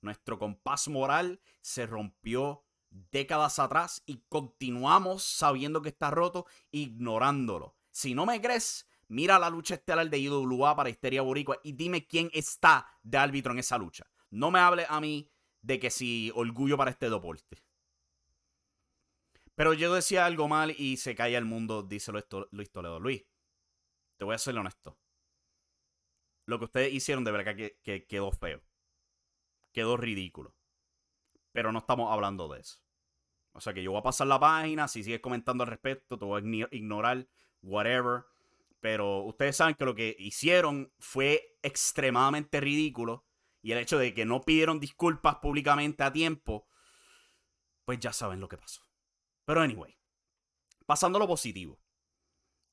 Nuestro 0.00 0.38
compás 0.38 0.88
moral 0.88 1.40
se 1.60 1.86
rompió 1.86 2.64
décadas 2.90 3.58
atrás 3.58 4.02
y 4.06 4.24
continuamos 4.28 5.22
sabiendo 5.22 5.82
que 5.82 5.90
está 5.90 6.10
roto, 6.10 6.46
ignorándolo. 6.70 7.76
Si 7.90 8.14
no 8.14 8.26
me 8.26 8.40
crees, 8.40 8.88
mira 9.08 9.38
la 9.38 9.50
lucha 9.50 9.74
estelar 9.74 10.08
de 10.08 10.18
IWA 10.18 10.74
para 10.74 10.90
Histeria 10.90 11.22
Boricua 11.22 11.60
y 11.62 11.72
dime 11.72 12.06
quién 12.06 12.30
está 12.32 12.86
de 13.02 13.18
árbitro 13.18 13.52
en 13.52 13.60
esa 13.60 13.78
lucha. 13.78 14.10
No 14.30 14.50
me 14.50 14.58
hable 14.58 14.86
a 14.88 15.00
mí 15.00 15.30
de 15.62 15.78
que 15.78 15.90
si 15.90 16.30
orgullo 16.34 16.76
para 16.76 16.90
este 16.90 17.08
deporte. 17.08 17.62
Pero 19.54 19.74
yo 19.74 19.94
decía 19.94 20.26
algo 20.26 20.48
mal 20.48 20.74
y 20.76 20.96
se 20.96 21.14
cae 21.14 21.36
el 21.36 21.44
mundo, 21.44 21.82
dice 21.82 22.12
Luis 22.50 22.70
Toledo. 22.70 23.00
Luis, 23.00 23.24
te 24.16 24.24
voy 24.24 24.34
a 24.34 24.38
ser 24.38 24.56
honesto. 24.56 24.98
Lo 26.46 26.58
que 26.58 26.64
ustedes 26.64 26.92
hicieron 26.92 27.24
de 27.24 27.32
verdad 27.32 27.54
que, 27.54 28.06
quedó 28.06 28.32
feo. 28.32 28.62
Quedó 29.72 29.96
ridículo. 29.96 30.54
Pero 31.52 31.70
no 31.70 31.78
estamos 31.78 32.10
hablando 32.10 32.48
de 32.48 32.60
eso. 32.60 32.80
O 33.52 33.60
sea 33.60 33.74
que 33.74 33.82
yo 33.82 33.92
voy 33.92 34.00
a 34.00 34.04
pasar 34.04 34.26
la 34.26 34.40
página. 34.40 34.88
Si 34.88 35.04
sigues 35.04 35.20
comentando 35.20 35.64
al 35.64 35.70
respecto, 35.70 36.18
te 36.18 36.24
voy 36.24 36.42
a 36.42 36.74
ignorar. 36.74 37.28
Whatever. 37.62 38.24
Pero 38.80 39.20
ustedes 39.20 39.56
saben 39.56 39.74
que 39.74 39.84
lo 39.84 39.94
que 39.94 40.16
hicieron 40.18 40.92
fue 40.98 41.56
extremadamente 41.62 42.60
ridículo. 42.60 43.24
Y 43.62 43.72
el 43.72 43.78
hecho 43.78 43.96
de 43.98 44.12
que 44.12 44.24
no 44.24 44.42
pidieron 44.42 44.80
disculpas 44.80 45.36
públicamente 45.36 46.02
a 46.02 46.12
tiempo, 46.12 46.66
pues 47.84 48.00
ya 48.00 48.12
saben 48.12 48.40
lo 48.40 48.48
que 48.48 48.58
pasó. 48.58 48.82
Pero 49.44 49.60
anyway, 49.60 49.96
pasando 50.84 51.18
a 51.18 51.20
lo 51.20 51.28
positivo. 51.28 51.78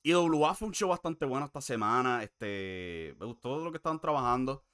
IWA 0.02 0.54
fue 0.54 0.68
un 0.68 0.74
show 0.74 0.88
bastante 0.88 1.24
bueno 1.26 1.46
esta 1.46 1.60
semana. 1.60 2.22
Este, 2.22 3.14
me 3.18 3.26
gustó 3.26 3.62
lo 3.62 3.70
que 3.70 3.76
estaban 3.76 4.00
trabajando. 4.00 4.64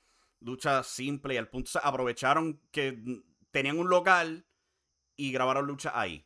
Lucha 0.40 0.82
simple 0.82 1.34
y 1.34 1.36
al 1.36 1.48
punto 1.48 1.70
se 1.70 1.80
aprovecharon 1.82 2.60
que 2.70 3.22
tenían 3.50 3.78
un 3.78 3.88
local 3.88 4.46
y 5.16 5.32
grabaron 5.32 5.66
lucha 5.66 5.98
ahí. 5.98 6.24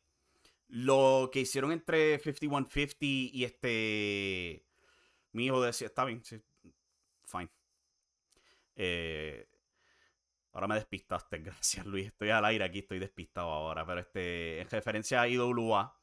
Lo 0.69 1.31
que 1.33 1.41
hicieron 1.41 1.73
entre 1.73 2.19
5150 2.19 2.97
y 3.01 3.45
este. 3.45 4.67
Mi 5.33 5.47
hijo 5.47 5.63
decía, 5.63 5.87
está 5.87 6.05
bien, 6.05 6.23
sí, 6.25 6.41
fine. 7.25 7.51
Eh, 8.77 9.50
ahora 10.53 10.69
me 10.69 10.75
despistaste, 10.77 11.39
gracias 11.43 11.87
Luis. 11.87 12.07
Estoy 12.07 12.31
al 12.31 12.45
aire 12.45 12.65
aquí, 12.65 12.81
estoy 12.81 12.99
despistado 12.99 13.51
ahora. 13.51 13.87
Pero 13.87 14.01
este, 14.01 14.61
en 14.61 14.71
referencia 14.71 15.23
a 15.23 15.29
IWA, 15.29 15.97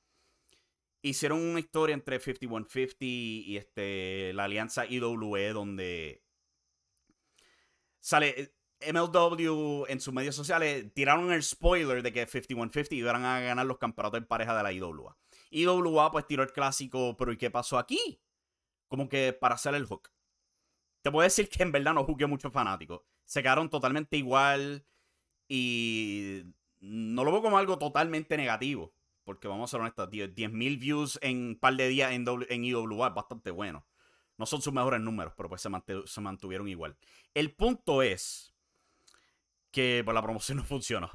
hicieron 1.02 1.42
una 1.42 1.60
historia 1.60 1.94
entre 1.94 2.20
5150 2.20 3.06
y 3.06 3.58
este, 3.58 4.34
la 4.34 4.46
alianza 4.46 4.86
IWE 4.86 5.54
donde 5.54 6.24
sale 8.00 8.42
eh, 8.42 8.54
MLW 8.94 9.86
en 9.88 10.00
sus 10.00 10.14
medios 10.14 10.36
sociales 10.36 10.94
tiraron 10.94 11.32
el 11.32 11.42
spoiler 11.42 12.04
de 12.04 12.14
que 12.14 12.26
5150 12.26 12.96
iban 12.96 13.26
a 13.26 13.40
ganar 13.40 13.66
los 13.66 13.80
campeonatos 13.80 14.20
en 14.20 14.26
pareja 14.26 14.56
de 14.56 14.64
la 14.64 14.72
IWA. 14.72 15.18
IWA 15.50 16.12
pues 16.12 16.28
tiró 16.28 16.44
el 16.44 16.52
clásico, 16.52 17.16
pero 17.18 17.32
¿y 17.32 17.38
qué 17.38 17.50
pasó 17.50 17.78
aquí? 17.78 18.22
Como 18.88 19.10
que 19.10 19.34
para 19.34 19.56
hacer 19.56 19.74
el 19.76 19.86
hook. 19.86 20.10
Te 21.02 21.12
puedo 21.12 21.24
decir 21.24 21.50
que 21.50 21.64
en 21.64 21.72
verdad 21.72 21.94
no 21.94 22.04
jugué 22.04 22.28
muchos 22.28 22.52
fanáticos. 22.52 23.02
Se 23.28 23.44
quedaron 23.44 23.70
totalmente 23.70 24.18
igual 24.18 24.88
y 25.48 26.42
no 26.80 27.24
lo 27.24 27.32
veo 27.32 27.44
como 27.44 27.60
algo 27.60 27.78
totalmente 27.78 28.38
negativo. 28.38 28.96
Porque 29.24 29.48
vamos 29.48 29.70
a 29.70 29.72
ser 29.72 29.82
honestos, 29.82 30.10
10.000 30.10 30.80
views 30.80 31.20
en 31.22 31.38
un 31.50 31.60
par 31.60 31.76
de 31.76 31.90
días 31.90 32.14
en, 32.14 32.26
en 32.50 32.64
IWA 32.64 33.10
bastante 33.10 33.52
bueno. 33.52 33.86
No 34.38 34.46
son 34.46 34.62
sus 34.62 34.74
mejores 34.74 35.02
números, 35.02 35.34
pero 35.36 35.50
pues 35.50 35.62
se, 35.62 36.22
mantuvieron 36.22 36.68
igual. 36.70 36.98
El 37.34 37.54
punto 37.54 38.02
es 38.02 38.56
que 39.70 40.02
pues, 40.06 40.16
la 40.16 40.22
promoción 40.22 40.58
no 40.60 40.64
funcionó. 40.64 41.12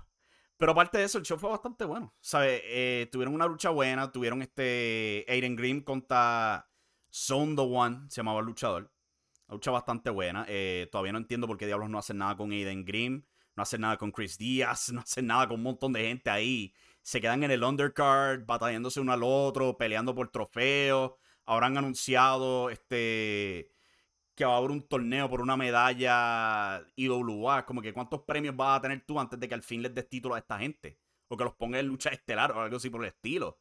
Pero 0.58 0.72
aparte 0.72 0.98
de 0.98 1.04
eso, 1.04 1.18
el 1.18 1.24
show 1.24 1.38
fue 1.38 1.50
bastante 1.50 1.84
bueno. 1.86 2.14
¿Sabes? 2.20 2.60
Eh, 2.66 3.08
tuvieron 3.10 3.34
una 3.34 3.46
lucha 3.46 3.70
buena. 3.70 4.12
Tuvieron 4.12 4.42
este 4.42 5.24
Aiden 5.26 5.56
Grimm 5.56 5.80
contra 5.80 6.68
Zone 7.10 7.56
the 7.56 7.62
One, 7.62 8.10
se 8.10 8.16
llamaba 8.16 8.40
el 8.40 8.46
luchador. 8.46 8.92
Lucha 9.52 9.70
bastante 9.70 10.10
buena. 10.10 10.44
Eh, 10.48 10.88
todavía 10.90 11.12
no 11.12 11.18
entiendo 11.18 11.46
por 11.46 11.56
qué 11.56 11.66
diablos 11.66 11.90
no 11.90 11.98
hacen 11.98 12.18
nada 12.18 12.36
con 12.36 12.50
Aiden 12.50 12.84
Grimm. 12.84 13.22
No 13.54 13.62
hacen 13.62 13.82
nada 13.82 13.96
con 13.96 14.10
Chris 14.10 14.38
Díaz. 14.38 14.90
No 14.92 15.00
hacen 15.00 15.26
nada 15.26 15.46
con 15.46 15.56
un 15.56 15.62
montón 15.62 15.92
de 15.92 16.00
gente 16.00 16.30
ahí 16.30 16.74
se 17.02 17.20
quedan 17.20 17.42
en 17.42 17.50
el 17.50 17.64
undercard, 17.64 18.46
batallándose 18.46 19.00
uno 19.00 19.12
al 19.12 19.22
otro, 19.24 19.76
peleando 19.76 20.14
por 20.14 20.30
trofeos. 20.30 21.12
Ahora 21.44 21.66
han 21.66 21.76
anunciado 21.76 22.70
este 22.70 23.70
que 24.34 24.46
va 24.46 24.54
a 24.54 24.56
haber 24.56 24.70
un 24.70 24.88
torneo 24.88 25.28
por 25.28 25.40
una 25.42 25.56
medalla 25.56 26.82
IWA. 26.96 27.66
Como 27.66 27.82
que 27.82 27.92
cuántos 27.92 28.22
premios 28.22 28.56
vas 28.56 28.78
a 28.78 28.82
tener 28.82 29.04
tú 29.04 29.20
antes 29.20 29.38
de 29.38 29.48
que 29.48 29.54
al 29.54 29.62
fin 29.62 29.82
les 29.82 29.94
des 29.94 30.08
título 30.08 30.36
a 30.36 30.38
esta 30.38 30.58
gente. 30.58 30.98
O 31.28 31.36
que 31.36 31.44
los 31.44 31.54
ponga 31.54 31.78
en 31.80 31.86
lucha 31.86 32.10
estelar 32.10 32.52
o 32.52 32.60
algo 32.60 32.76
así 32.76 32.88
por 32.88 33.02
el 33.02 33.08
estilo. 33.08 33.58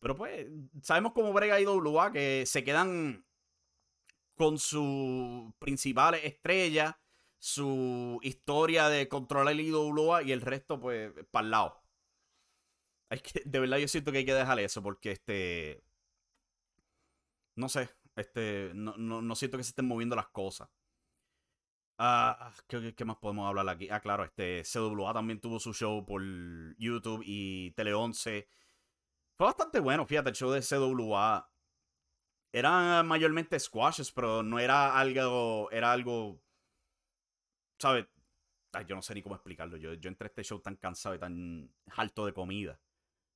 Pero 0.00 0.16
pues, 0.16 0.46
sabemos 0.82 1.12
cómo 1.12 1.32
brega 1.32 1.60
IWA, 1.60 2.12
que 2.12 2.44
se 2.46 2.64
quedan 2.64 3.24
con 4.40 4.58
su 4.58 5.52
principal 5.58 6.14
estrella, 6.14 6.98
su 7.38 8.18
historia 8.22 8.88
de 8.88 9.06
controlar 9.06 9.52
el 9.52 9.60
IWA 9.60 10.22
y 10.22 10.32
el 10.32 10.40
resto, 10.40 10.80
pues, 10.80 11.12
para 11.30 11.44
el 11.44 11.50
lado 11.50 11.82
que, 13.18 13.42
de 13.44 13.60
verdad 13.60 13.76
yo 13.78 13.88
siento 13.88 14.12
que 14.12 14.18
hay 14.18 14.24
que 14.24 14.34
dejar 14.34 14.58
eso 14.60 14.82
porque 14.82 15.12
este... 15.12 15.84
No 17.56 17.68
sé, 17.68 17.90
este, 18.16 18.70
no, 18.74 18.96
no, 18.96 19.34
siento 19.34 19.58
que 19.58 19.64
se 19.64 19.70
estén 19.70 19.86
moviendo 19.86 20.16
las 20.16 20.28
cosas. 20.28 20.70
Ah, 21.98 22.54
¿qué, 22.66 22.94
¿qué, 22.94 23.04
más 23.04 23.18
podemos 23.18 23.46
hablar 23.46 23.68
aquí? 23.68 23.90
Ah, 23.90 24.00
claro, 24.00 24.24
este 24.24 24.62
CWA 24.62 25.12
también 25.12 25.40
tuvo 25.40 25.60
su 25.60 25.74
show 25.74 26.06
por 26.06 26.22
YouTube 26.78 27.22
y 27.26 27.72
Tele 27.72 27.92
11. 27.92 28.48
Fue 29.36 29.46
bastante 29.46 29.80
bueno, 29.80 30.06
fíjate, 30.06 30.30
el 30.30 30.36
show 30.36 30.50
de 30.50 30.62
CWA. 30.62 31.49
Eran 32.52 33.06
mayormente 33.06 33.58
squashes, 33.58 34.10
pero 34.12 34.42
no 34.42 34.58
era 34.58 34.98
algo. 34.98 35.70
Era 35.70 35.92
algo. 35.92 36.40
¿Sabes? 37.78 38.06
yo 38.86 38.94
no 38.94 39.02
sé 39.02 39.14
ni 39.14 39.22
cómo 39.22 39.34
explicarlo. 39.34 39.76
Yo, 39.76 39.94
yo 39.94 40.08
entré 40.08 40.26
a 40.26 40.28
este 40.28 40.44
show 40.44 40.60
tan 40.60 40.76
cansado 40.76 41.14
y 41.14 41.18
tan 41.18 41.72
alto 41.96 42.26
de 42.26 42.32
comida. 42.32 42.80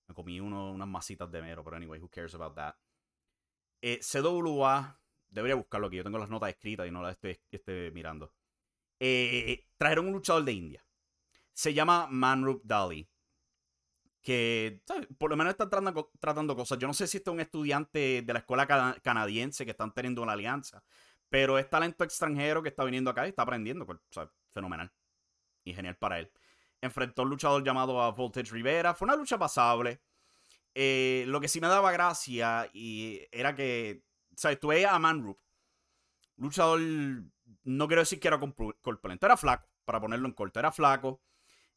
Me 0.07 0.15
comí 0.15 0.39
uno, 0.39 0.71
unas 0.71 0.89
masitas 0.89 1.31
de 1.31 1.43
mero, 1.43 1.65
pero 1.65 1.77
anyway, 1.77 2.01
who 2.01 2.09
cares 2.09 2.35
about 2.35 2.55
that? 2.55 2.75
Eh, 3.81 4.01
CWA, 4.01 5.01
debería 5.29 5.57
buscarlo 5.57 5.89
aquí. 5.89 5.97
Yo 5.97 6.05
tengo 6.05 6.19
las 6.19 6.31
notas 6.31 6.51
escritas 6.51 6.87
y 6.87 6.91
no 6.91 7.03
las 7.03 7.13
estoy, 7.13 7.41
estoy 7.51 7.91
mirando. 7.91 8.33
Eh, 9.01 9.67
trajeron 9.77 10.07
un 10.07 10.13
luchador 10.13 10.45
de 10.45 10.53
India. 10.53 10.87
Se 11.53 11.75
llama 11.75 12.07
Manrup 12.11 12.63
Dali. 12.65 13.09
Que 14.25 14.83
por 15.19 15.31
lo 15.31 15.37
menos 15.37 15.53
está 15.53 15.69
tratando, 15.69 16.57
cosas. 16.57 16.79
Yo 16.79 16.89
no 16.89 16.95
sé 16.95 17.07
si 17.07 17.19
este 17.19 17.31
es 17.31 17.35
un 17.35 17.41
estudiante 17.41 18.23
de 18.23 18.33
la 18.33 18.41
escuela 18.41 18.67
canadiense 19.03 19.65
que 19.65 19.73
están 19.73 19.93
teniendo 19.93 20.23
una 20.23 20.33
alianza. 20.33 20.83
Pero 21.29 21.59
es 21.59 21.71
talento 21.71 22.03
extranjero 22.03 22.63
que 22.63 22.71
está 22.71 22.85
viniendo 22.85 23.11
acá 23.11 23.27
y 23.27 23.29
está 23.29 23.43
aprendiendo. 23.43 23.87
Pues, 23.87 24.01
fenomenal. 24.53 24.91
Y 25.63 25.75
genial 25.75 25.97
para 25.97 26.19
él. 26.19 26.33
Enfrentó 26.81 27.23
a 27.23 27.25
un 27.25 27.31
luchador 27.31 27.63
llamado 27.63 28.03
a 28.03 28.11
Voltage 28.11 28.51
Rivera. 28.51 28.95
Fue 28.95 29.07
una 29.07 29.17
lucha 29.17 29.39
pasable. 29.39 30.01
Eh, 30.75 31.25
lo 31.29 31.41
que 31.41 31.49
sí 31.49 31.61
me 31.61 31.69
daba 31.69 31.93
gracia 31.93 32.69
y 32.73 33.21
era 33.31 33.55
que, 33.55 34.03
¿sabes? 34.35 34.59
Tú 34.59 34.73
a 34.73 34.99
Manrup, 34.99 35.39
luchador, 36.37 36.81
no 36.81 37.87
quiero 37.87 38.03
decir 38.03 38.19
que 38.19 38.29
era 38.29 38.41
corpulento, 38.41 39.27
era 39.27 39.37
flaco, 39.37 39.69
para 39.85 40.01
ponerlo 40.01 40.27
en 40.27 40.35
corto, 40.35 40.59
era 40.59 40.73
flaco. 40.73 41.21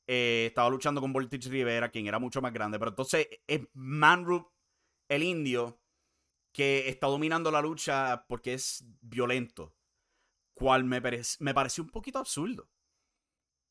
Eh, 0.08 0.46
estaba 0.48 0.70
luchando 0.70 1.02
con 1.02 1.12
Voltage 1.12 1.50
Rivera, 1.50 1.90
quien 1.90 2.08
era 2.08 2.18
mucho 2.18 2.42
más 2.42 2.54
grande, 2.54 2.80
pero 2.80 2.92
entonces 2.92 3.28
es 3.46 3.62
Manrup, 3.74 4.48
el 5.10 5.22
indio, 5.22 5.82
que 6.54 6.88
está 6.88 7.08
dominando 7.08 7.52
la 7.52 7.62
lucha 7.62 8.26
porque 8.28 8.54
es 8.54 8.84
violento, 9.02 9.76
cual 10.54 10.86
me, 10.86 11.02
me 11.40 11.54
pareció 11.54 11.84
un 11.84 11.90
poquito 11.90 12.20
absurdo. 12.20 12.70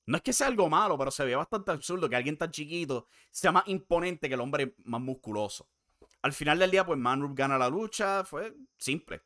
No 0.07 0.19
es 0.19 0.23
que 0.23 0.33
sea 0.33 0.47
algo 0.47 0.69
malo, 0.69 0.97
pero 0.97 1.11
se 1.11 1.25
ve 1.25 1.35
bastante 1.35 1.73
absurdo 1.73 2.09
que 2.09 2.15
alguien 2.15 2.37
tan 2.37 2.53
chiquito 2.53 3.09
sea 3.33 3.51
más 3.51 3.67
imponente 3.67 4.29
que 4.29 4.35
el 4.35 4.41
hombre 4.41 4.77
más 4.85 5.01
musculoso. 5.01 5.69
Al 6.23 6.33
final 6.33 6.59
del 6.59 6.71
día, 6.71 6.87
pues 6.87 6.99
Manrup 6.99 7.37
gana 7.37 7.59
la 7.59 7.69
lucha. 7.69 8.25
Fue 8.25 8.55
simple. 8.79 9.23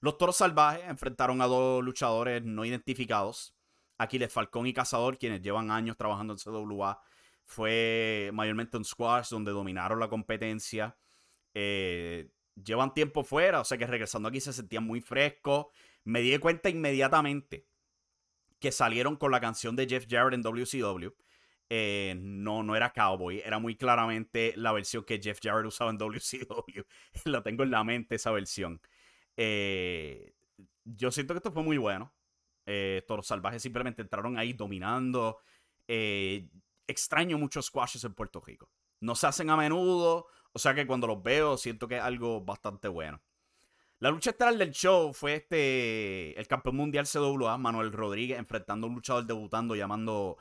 Los 0.00 0.18
toros 0.18 0.36
salvajes 0.36 0.84
enfrentaron 0.84 1.40
a 1.40 1.46
dos 1.46 1.82
luchadores 1.82 2.44
no 2.44 2.64
identificados. 2.64 3.54
Aquiles 3.98 4.32
Falcón 4.32 4.66
y 4.66 4.72
Cazador, 4.72 5.18
quienes 5.18 5.42
llevan 5.42 5.70
años 5.70 5.96
trabajando 5.96 6.32
en 6.32 6.38
CWA. 6.38 7.00
Fue 7.44 8.30
mayormente 8.32 8.76
un 8.76 8.84
squash 8.84 9.30
donde 9.30 9.52
dominaron 9.52 9.98
la 9.98 10.08
competencia. 10.08 10.96
Eh, 11.54 12.30
llevan 12.54 12.94
tiempo 12.94 13.24
fuera, 13.24 13.60
o 13.60 13.64
sea 13.64 13.78
que 13.78 13.86
regresando 13.86 14.28
aquí 14.28 14.40
se 14.40 14.52
sentían 14.52 14.84
muy 14.84 15.00
frescos. 15.00 15.66
Me 16.04 16.20
di 16.20 16.36
cuenta 16.38 16.68
inmediatamente 16.70 17.66
que 18.58 18.72
salieron 18.72 19.16
con 19.16 19.30
la 19.30 19.40
canción 19.40 19.76
de 19.76 19.86
Jeff 19.86 20.06
Jarrett 20.08 20.34
en 20.34 20.42
WCW. 20.42 21.10
Eh, 21.70 22.14
no, 22.18 22.62
no 22.62 22.76
era 22.76 22.92
Cowboy, 22.92 23.40
era 23.44 23.58
muy 23.58 23.76
claramente 23.76 24.54
la 24.56 24.72
versión 24.72 25.04
que 25.04 25.20
Jeff 25.20 25.38
Jarrett 25.42 25.66
usaba 25.66 25.90
en 25.90 25.98
WCW. 25.98 26.82
la 27.24 27.42
tengo 27.42 27.62
en 27.62 27.70
la 27.70 27.84
mente 27.84 28.14
esa 28.14 28.30
versión. 28.30 28.80
Eh, 29.36 30.32
yo 30.84 31.10
siento 31.10 31.34
que 31.34 31.38
esto 31.38 31.52
fue 31.52 31.62
muy 31.62 31.76
bueno. 31.76 32.12
Eh, 32.68 33.02
Toros 33.08 33.26
Salvajes 33.26 33.62
simplemente 33.62 34.02
entraron 34.02 34.38
ahí 34.38 34.52
dominando. 34.52 35.38
extraño 36.86 37.38
muchos 37.38 37.66
squashes 37.66 38.04
en 38.04 38.14
Puerto 38.14 38.40
Rico. 38.40 38.70
No 39.00 39.14
se 39.14 39.26
hacen 39.26 39.50
a 39.50 39.56
menudo, 39.56 40.26
o 40.52 40.58
sea 40.58 40.74
que 40.74 40.86
cuando 40.86 41.06
los 41.06 41.22
veo 41.22 41.56
siento 41.56 41.88
que 41.88 41.96
es 41.96 42.02
algo 42.02 42.42
bastante 42.42 42.88
bueno. 42.88 43.20
La 44.00 44.10
lucha 44.10 44.30
estelar 44.30 44.56
del 44.56 44.70
show 44.70 45.12
fue 45.12 45.34
este 45.34 46.38
el 46.38 46.46
campeón 46.46 46.76
mundial 46.76 47.06
CWA, 47.06 47.58
Manuel 47.58 47.92
Rodríguez, 47.92 48.38
enfrentando 48.38 48.86
a 48.86 48.90
un 48.90 48.94
luchador 48.94 49.26
debutando 49.26 49.74
llamando 49.74 50.36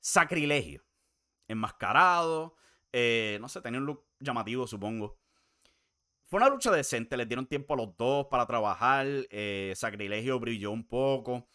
Sacrilegio. 0.00 0.82
Enmascarado. 1.46 2.56
Eh, 2.92 3.36
no 3.42 3.48
sé, 3.50 3.60
tenía 3.60 3.80
un 3.80 3.86
look 3.86 4.06
llamativo, 4.20 4.66
supongo. 4.66 5.18
Fue 6.22 6.38
una 6.38 6.48
lucha 6.48 6.70
decente, 6.70 7.16
les 7.18 7.28
dieron 7.28 7.46
tiempo 7.46 7.74
a 7.74 7.76
los 7.76 7.94
dos 7.96 8.26
para 8.30 8.46
trabajar. 8.46 9.06
Eh, 9.28 9.74
Sacrilegio 9.76 10.40
brilló 10.40 10.70
un 10.70 10.88
poco. 10.88 11.46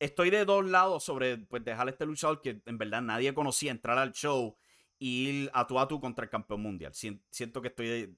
Estoy 0.00 0.30
de 0.30 0.44
dos 0.44 0.64
lados 0.64 1.04
sobre 1.04 1.38
pues, 1.38 1.62
dejar 1.64 1.86
a 1.86 1.90
este 1.90 2.06
luchador 2.06 2.40
que 2.40 2.60
en 2.64 2.78
verdad 2.78 3.02
nadie 3.02 3.32
conocía 3.34 3.70
entrar 3.70 3.98
al 3.98 4.12
show 4.12 4.56
y 4.98 5.28
ir 5.28 5.50
a 5.54 5.66
tu 5.66 5.78
a 5.78 5.86
tu 5.86 6.00
contra 6.00 6.24
el 6.24 6.30
campeón 6.30 6.62
mundial. 6.62 6.92
Siento 6.94 7.62
que 7.62 7.68
estoy 7.68 7.86
de, 7.86 8.14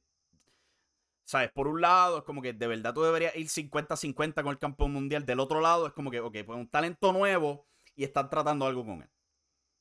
¿Sabes? 1.25 1.51
Por 1.53 1.69
un 1.69 1.81
lado 1.81 2.19
es 2.19 2.25
como 2.25 2.43
que 2.43 2.53
de 2.53 2.67
verdad 2.67 2.93
tú 2.93 3.03
deberías 3.03 3.35
ir 3.37 3.49
50-50 3.49 4.43
con 4.43 4.49
el 4.49 4.59
campeón 4.59 4.93
mundial. 4.93 5.25
Del 5.25 5.41
otro 5.41 5.61
lado 5.61 5.87
es 5.87 5.93
como 5.93 6.11
que, 6.11 6.21
ok, 6.21 6.37
pues 6.45 6.59
un 6.59 6.69
talento 6.69 7.13
nuevo 7.13 7.67
y 7.95 8.05
están 8.05 8.29
tratando 8.29 8.67
algo 8.67 8.85
con 8.85 9.03
él. 9.03 9.11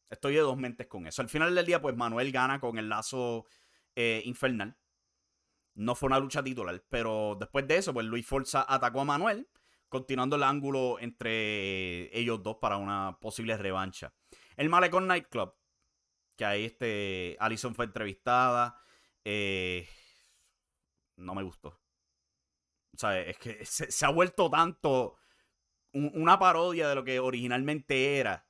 Estoy 0.10 0.36
de 0.36 0.42
dos 0.42 0.58
mentes 0.58 0.88
con 0.88 1.08
eso. 1.08 1.22
Al 1.22 1.30
final 1.30 1.56
del 1.56 1.66
día, 1.66 1.82
pues 1.82 1.96
Manuel 1.96 2.32
gana 2.32 2.60
con 2.60 2.78
el 2.78 2.90
lazo 2.90 3.46
eh, 3.96 4.22
infernal. 4.26 4.78
No 5.74 5.96
fue 5.96 6.08
una 6.08 6.20
lucha 6.20 6.44
titular, 6.44 6.84
pero 6.90 7.38
después 7.40 7.68
de 7.68 7.78
eso, 7.78 7.94
pues 7.94 8.06
Luis 8.06 8.26
Forza 8.26 8.66
atacó 8.68 9.02
a 9.02 9.06
Manuel, 9.06 9.48
continuando 9.92 10.38
el 10.38 10.44
ángulo 10.44 10.98
entre 11.00 12.18
ellos 12.18 12.42
dos 12.42 12.58
para 12.62 12.78
una 12.78 13.20
posible 13.20 13.58
revancha. 13.58 14.14
El 14.56 14.70
Malecón 14.70 15.06
Nightclub, 15.06 15.54
que 16.38 16.46
ahí 16.46 16.66
este, 16.66 17.36
Allison 17.42 17.76
fue 17.76 17.86
entrevistada. 17.86 18.82
Eh, 19.26 19.88
no 21.18 21.36
me 21.36 21.44
gustó. 21.44 21.82
O 22.96 22.98
sea, 22.98 23.20
es 23.20 23.38
que 23.38 23.66
se, 23.66 24.06
ha 24.06 24.10
vuelto 24.10 24.50
tanto 24.50 25.18
una 25.94 26.40
parodia 26.40 26.88
de 26.88 26.96
lo 26.96 27.04
que 27.04 27.20
originalmente 27.20 28.18
era. 28.18 28.48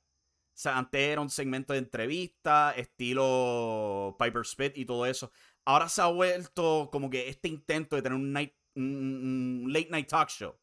Antes 0.64 1.00
era 1.00 1.20
un 1.20 1.30
segmento 1.30 1.72
de 1.72 1.80
entrevista, 1.80 2.72
estilo 2.76 4.16
Piper 4.16 4.46
Spit 4.46 4.78
y 4.78 4.84
todo 4.84 5.06
eso. 5.06 5.32
Ahora 5.64 5.88
se 5.88 6.02
ha 6.02 6.06
vuelto 6.06 6.88
como 6.92 7.10
que 7.10 7.28
este 7.28 7.48
intento 7.48 7.96
de 7.96 8.02
tener 8.02 8.16
un, 8.16 8.32
night, 8.32 8.54
un 8.76 9.64
late 9.72 9.88
night 9.90 10.08
talk 10.08 10.28
show. 10.28 10.56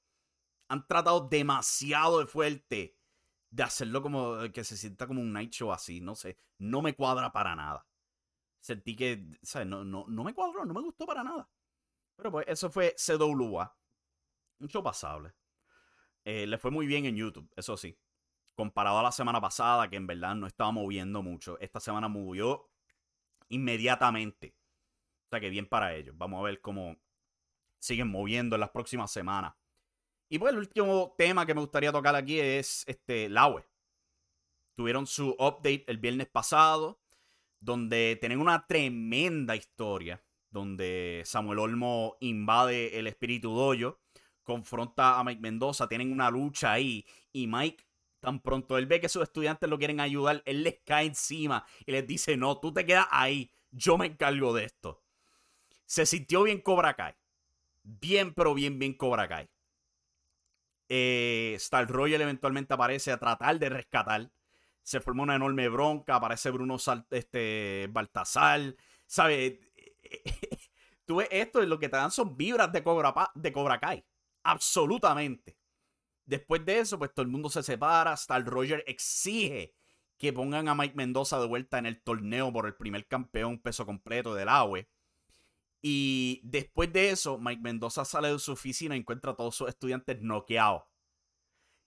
Han 0.70 0.88
tratado 0.88 1.28
demasiado 1.28 2.20
de 2.20 2.28
fuerte 2.28 2.96
de 3.50 3.64
hacerlo 3.64 4.02
como 4.02 4.38
que 4.54 4.64
se 4.64 4.78
sienta 4.78 5.08
como 5.08 5.22
un 5.22 5.34
night 5.34 5.52
show 5.52 5.72
así. 5.72 6.00
No 6.02 6.16
sé, 6.16 6.38
no 6.60 6.82
me 6.82 6.96
cuadra 6.96 7.32
para 7.32 7.56
nada. 7.56 7.86
Sentí 8.60 8.96
que, 8.96 9.26
¿sabes? 9.42 9.68
No, 9.68 9.84
no, 9.84 10.06
no 10.08 10.24
me 10.24 10.34
cuadró, 10.34 10.66
no 10.66 10.74
me 10.74 10.82
gustó 10.82 11.06
para 11.06 11.24
nada. 11.24 11.50
Pero 12.16 12.32
pues 12.32 12.46
eso 12.48 12.70
fue 12.70 12.96
CWA. 12.98 13.76
Mucho 14.60 14.84
pasable. 14.84 15.34
Eh, 16.26 16.46
le 16.46 16.58
fue 16.58 16.70
muy 16.70 16.86
bien 16.86 17.06
en 17.06 17.16
YouTube, 17.16 17.50
eso 17.56 17.78
sí. 17.78 17.98
Comparado 18.56 19.00
a 19.00 19.04
la 19.04 19.12
semana 19.12 19.40
pasada, 19.40 19.90
que 19.90 19.96
en 19.96 20.06
verdad 20.06 20.36
no 20.36 20.46
estaba 20.46 20.72
moviendo 20.72 21.24
mucho. 21.24 21.58
Esta 21.60 21.80
semana 21.80 22.10
movió 22.10 22.70
inmediatamente. 23.48 24.56
O 25.28 25.30
sea 25.30 25.40
que 25.40 25.50
bien 25.50 25.68
para 25.68 25.96
ellos. 25.96 26.18
Vamos 26.18 26.42
a 26.42 26.44
ver 26.44 26.60
cómo 26.60 26.98
siguen 27.80 28.10
moviendo 28.10 28.58
en 28.58 28.60
las 28.60 28.72
próximas 28.72 29.12
semanas. 29.12 29.54
Y 30.30 30.40
pues 30.40 30.54
el 30.54 30.60
último 30.60 31.16
tema 31.18 31.46
que 31.46 31.54
me 31.54 31.62
gustaría 31.62 31.92
tocar 31.92 32.16
aquí 32.16 32.40
es 32.40 32.84
este 32.88 33.30
Laue. 33.30 33.66
Tuvieron 34.76 35.08
su 35.08 35.32
update 35.32 35.84
el 35.88 35.98
viernes 35.98 36.28
pasado, 36.28 37.00
donde 37.60 38.18
tienen 38.22 38.40
una 38.40 38.66
tremenda 38.66 39.56
historia 39.56 40.24
donde 40.52 41.22
Samuel 41.26 41.60
Olmo 41.60 42.18
invade 42.20 42.98
el 42.98 43.08
espíritu 43.08 43.54
doyo, 43.54 44.00
confronta 44.44 45.20
a 45.20 45.24
Mike 45.24 45.42
Mendoza, 45.42 45.88
tienen 45.88 46.12
una 46.12 46.30
lucha 46.30 46.74
ahí 46.74 47.06
y 47.32 47.48
Mike 47.48 47.86
tan 48.20 48.42
pronto 48.42 48.78
él 48.78 48.86
ve 48.86 49.00
que 49.00 49.10
sus 49.10 49.24
estudiantes 49.24 49.70
lo 49.70 49.78
quieren 49.78 50.00
ayudar, 50.00 50.42
él 50.46 50.64
les 50.64 50.80
cae 50.84 51.06
encima 51.06 51.66
y 51.86 51.92
les 51.92 52.06
dice, 52.06 52.36
no, 52.36 52.60
tú 52.60 52.74
te 52.74 52.86
quedas 52.86 53.08
ahí, 53.12 53.52
yo 53.72 53.98
me 53.98 54.08
encargo 54.08 54.54
de 54.54 54.66
esto. 54.66 55.04
Se 55.86 56.06
sintió 56.06 56.44
bien 56.44 56.62
Cobra 56.62 56.96
Kai. 56.96 57.14
Bien, 57.84 58.34
pero 58.34 58.54
bien, 58.54 58.78
bien 58.78 58.94
Cobra 58.94 59.28
Kai. 59.28 59.50
Eh, 60.90 61.54
Star 61.58 61.88
Royal 61.88 62.22
eventualmente 62.22 62.74
aparece 62.74 63.12
a 63.12 63.20
tratar 63.20 63.60
de 63.60 63.70
rescatar. 63.70 64.32
Se 64.82 65.00
forma 65.00 65.24
una 65.24 65.36
enorme 65.36 65.70
bronca, 65.70 66.16
aparece 66.16 66.50
Bruno 66.50 66.78
este, 67.12 67.88
Baltasar. 67.92 68.76
¿Sabe? 69.06 69.60
tú 71.06 71.18
ves 71.18 71.30
esto 71.32 71.62
lo 71.62 71.80
que 71.80 71.90
te 71.90 71.98
dan 71.98 72.12
son 72.12 72.36
vibras 72.36 72.72
de 72.72 72.84
Cobra, 72.84 73.14
de 73.36 73.54
Cobra 73.54 73.80
Kai. 73.80 74.04
Absolutamente. 74.44 75.58
Después 76.26 76.66
de 76.66 76.80
eso, 76.80 76.98
pues 77.00 77.14
todo 77.14 77.24
el 77.24 77.32
mundo 77.32 77.50
se 77.50 77.64
separa. 77.64 78.14
Star 78.14 78.44
Roger 78.46 78.84
exige 78.88 79.76
que 80.18 80.34
pongan 80.34 80.68
a 80.68 80.76
Mike 80.76 80.96
Mendoza 80.96 81.40
de 81.40 81.48
vuelta 81.48 81.78
en 81.78 81.86
el 81.86 82.02
torneo 82.02 82.52
por 82.52 82.68
el 82.68 82.76
primer 82.76 83.08
campeón 83.08 83.60
peso 83.60 83.86
completo 83.86 84.36
del 84.36 84.50
AWE. 84.50 84.88
Y 85.82 86.42
después 86.44 86.92
de 86.92 87.12
eso, 87.12 87.38
Mike 87.38 87.62
Mendoza 87.62 88.04
sale 88.06 88.32
de 88.32 88.40
su 88.40 88.52
oficina 88.52 88.96
y 88.96 89.00
encuentra 89.00 89.32
a 89.32 89.36
todos 89.36 89.56
sus 89.56 89.70
estudiantes 89.70 90.22
noqueados. 90.22 90.84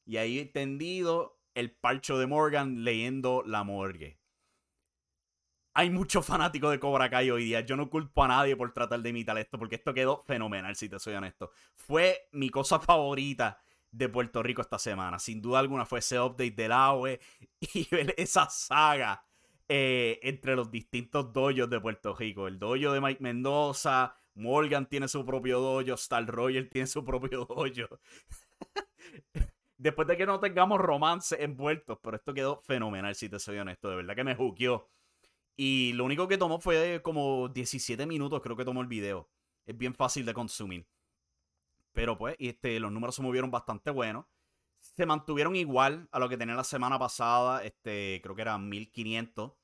Y 0.05 0.17
ahí 0.17 0.45
tendido 0.47 1.39
el 1.55 1.77
parcho 1.77 2.19
de 2.19 2.27
Morgan 2.27 2.85
leyendo 2.85 3.43
La 3.47 3.65
Morgue. 3.65 4.19
Hay 5.75 5.91
muchos 5.91 6.27
fanáticos 6.27 6.71
de 6.71 6.81
Cobra 6.81 7.09
Kai 7.09 7.31
hoy 7.31 7.45
día. 7.45 7.61
Yo 7.61 7.77
no 7.77 7.89
culpo 7.89 8.25
a 8.25 8.29
nadie 8.29 8.57
por 8.57 8.73
tratar 8.73 9.01
de 9.01 9.09
imitar 9.09 9.39
esto, 9.39 9.59
porque 9.59 9.77
esto 9.77 9.95
quedó 9.95 10.23
fenomenal, 10.27 10.77
si 10.77 10.89
te 10.89 10.99
soy 10.99 11.15
honesto. 11.15 11.51
Fue 11.75 12.29
mi 12.33 12.51
cosa 12.51 12.79
favorita 12.79 13.63
de 13.91 14.09
Puerto 14.09 14.43
Rico 14.43 14.61
esta 14.61 14.79
semana. 14.79 15.19
Sin 15.19 15.41
duda 15.41 15.61
alguna 15.61 15.87
fue 15.87 16.01
ese 16.01 16.19
update 16.19 16.51
del 16.51 16.73
AWE 16.73 17.21
y 17.61 17.89
esa 18.17 18.51
saga 18.51 19.25
eh, 19.75 20.21
entre 20.23 20.55
los 20.55 20.71
distintos 20.71 21.33
dojos 21.33 21.71
de 21.71 21.81
Puerto 21.81 22.15
Rico. 22.15 22.47
El 22.47 22.59
dojo 22.59 22.93
de 22.93 23.01
Mike 23.01 23.23
Mendoza, 23.23 24.15
Morgan 24.35 24.87
tiene 24.87 25.09
su 25.09 25.25
propio 25.25 25.61
dojo, 25.61 25.95
Star 25.95 26.27
Roger 26.27 26.69
tiene 26.69 26.87
su 26.87 27.03
propio 27.03 27.47
dojo. 27.47 27.99
Después 29.79 30.07
de 30.09 30.19
que 30.19 30.27
no 30.27 30.39
tengamos 30.41 30.79
romance 30.79 31.43
envueltos, 31.43 31.99
pero 32.03 32.19
esto 32.19 32.35
quedó 32.35 32.61
fenomenal, 32.61 33.15
si 33.15 33.31
te 33.31 33.39
soy 33.39 33.57
honesto. 33.57 33.89
De 33.89 33.97
verdad 33.97 34.15
que 34.15 34.25
me 34.25 34.35
juqueó. 34.35 34.91
Y 35.57 35.95
lo 35.95 36.05
único 36.05 36.29
que 36.29 36.37
tomó 36.37 36.61
fue 36.61 37.01
como 37.03 37.49
17 37.49 38.05
minutos, 38.05 38.43
creo 38.43 38.59
que 38.59 38.67
tomó 38.67 38.83
el 38.83 38.89
video. 38.89 39.31
Es 39.65 39.79
bien 39.79 39.95
fácil 39.95 40.27
de 40.27 40.35
consumir. 40.35 40.87
Pero 41.93 42.19
pues, 42.19 42.37
este, 42.39 42.79
los 42.79 42.93
números 42.93 43.15
se 43.15 43.23
movieron 43.23 43.51
bastante 43.51 43.91
buenos. 43.91 44.27
Se 44.81 45.07
mantuvieron 45.07 45.57
igual 45.57 46.11
a 46.13 46.19
lo 46.19 46.29
que 46.29 46.37
tenía 46.37 46.57
la 46.57 46.65
semana 46.65 46.99
pasada. 46.99 47.65
Este, 47.65 48.21
creo 48.23 48.37
que 48.37 48.43
eran 48.43 48.69
1500 48.69 49.62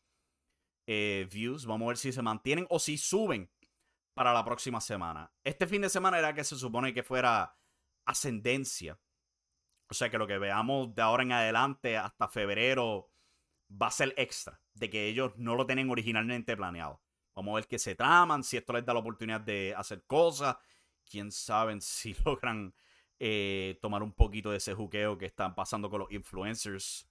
eh, 0.91 1.29
views. 1.31 1.67
Vamos 1.67 1.85
a 1.85 1.89
ver 1.89 1.97
si 1.99 2.13
se 2.13 2.23
mantienen 2.23 2.67
o 2.71 2.79
si 2.79 2.97
suben 2.97 3.51
para 4.15 4.33
la 4.33 4.43
próxima 4.43 4.81
semana. 4.81 5.31
Este 5.45 5.67
fin 5.67 5.83
de 5.83 5.91
semana 5.91 6.19
era 6.19 6.33
que 6.33 6.45
se 6.45 6.57
supone 6.57 6.95
que 6.95 7.03
fuera 7.03 7.55
ascendencia. 8.07 8.99
O 9.91 9.95
sea 9.95 10.09
que 10.09 10.17
lo 10.17 10.27
que 10.27 10.39
veamos 10.39 10.95
de 10.95 11.03
ahora 11.03 11.23
en 11.23 11.33
adelante 11.33 11.99
hasta 11.99 12.27
febrero 12.27 13.13
va 13.71 13.89
a 13.89 13.91
ser 13.91 14.15
extra. 14.17 14.63
De 14.73 14.89
que 14.89 15.09
ellos 15.09 15.33
no 15.37 15.55
lo 15.57 15.67
tienen 15.67 15.91
originalmente 15.91 16.57
planeado. 16.57 17.03
Vamos 17.35 17.53
a 17.53 17.55
ver 17.57 17.69
qué 17.69 17.79
se 17.79 17.95
traman, 17.95 18.43
si 18.43 18.57
esto 18.57 18.73
les 18.73 18.85
da 18.85 18.95
la 18.95 19.01
oportunidad 19.01 19.43
de 19.43 19.75
hacer 19.77 20.05
cosas. 20.07 20.57
Quién 21.05 21.31
sabe 21.31 21.79
si 21.83 22.17
logran 22.25 22.75
eh, 23.19 23.79
tomar 23.83 24.03
un 24.03 24.13
poquito 24.13 24.51
de 24.51 24.57
ese 24.57 24.73
juqueo 24.73 25.19
que 25.19 25.27
están 25.27 25.55
pasando 25.55 25.91
con 25.91 26.01
los 26.01 26.11
influencers. 26.11 27.08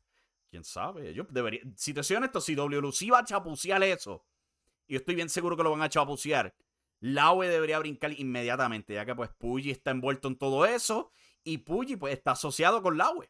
Quién 0.49 0.63
sabe. 0.63 1.13
Yo 1.13 1.23
debería. 1.29 1.61
Si 1.75 1.93
te 1.93 2.03
soy 2.03 2.17
honesto, 2.17 2.41
si 2.41 2.55
WLC 2.55 3.11
va 3.11 3.19
a 3.19 3.25
chapucear 3.25 3.83
eso. 3.83 4.25
Y 4.87 4.93
yo 4.93 4.99
estoy 4.99 5.15
bien 5.15 5.29
seguro 5.29 5.57
que 5.57 5.63
lo 5.63 5.71
van 5.71 5.81
a 5.81 5.89
chapucear. 5.89 6.55
Laue 6.99 7.47
debería 7.47 7.79
brincar 7.79 8.11
inmediatamente, 8.13 8.95
ya 8.95 9.05
que 9.05 9.13
pues 9.13 9.29
Puyi 9.37 9.71
está 9.71 9.91
envuelto 9.91 10.27
en 10.27 10.37
todo 10.37 10.65
eso 10.65 11.11
y 11.43 11.59
Puyi 11.59 11.95
pues 11.95 12.13
está 12.13 12.31
asociado 12.31 12.81
con 12.81 12.97
Laue. 12.97 13.29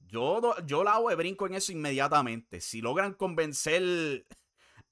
Yo, 0.00 0.56
yo 0.66 0.82
Laue 0.82 1.14
brinco 1.14 1.46
en 1.46 1.54
eso 1.54 1.70
inmediatamente. 1.70 2.60
Si 2.60 2.80
logran 2.80 3.14
convencer 3.14 4.26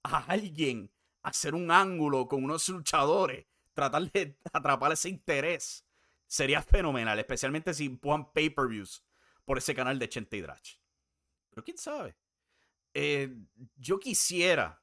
a 0.04 0.18
alguien 0.30 0.92
a 1.22 1.30
hacer 1.30 1.54
un 1.56 1.72
ángulo 1.72 2.28
con 2.28 2.44
unos 2.44 2.68
luchadores, 2.68 3.46
tratar 3.74 4.12
de 4.12 4.38
atrapar 4.52 4.92
ese 4.92 5.08
interés, 5.08 5.84
sería 6.26 6.62
fenomenal, 6.62 7.18
especialmente 7.18 7.74
si 7.74 7.86
empujan 7.86 8.30
pay-per-views 8.32 9.02
por 9.48 9.56
ese 9.56 9.74
canal 9.74 9.98
de 9.98 10.10
Chente 10.10 10.36
y 10.36 10.42
Drach. 10.42 10.74
Pero 11.48 11.64
quién 11.64 11.78
sabe. 11.78 12.18
Eh, 12.92 13.34
yo 13.76 13.98
quisiera 13.98 14.82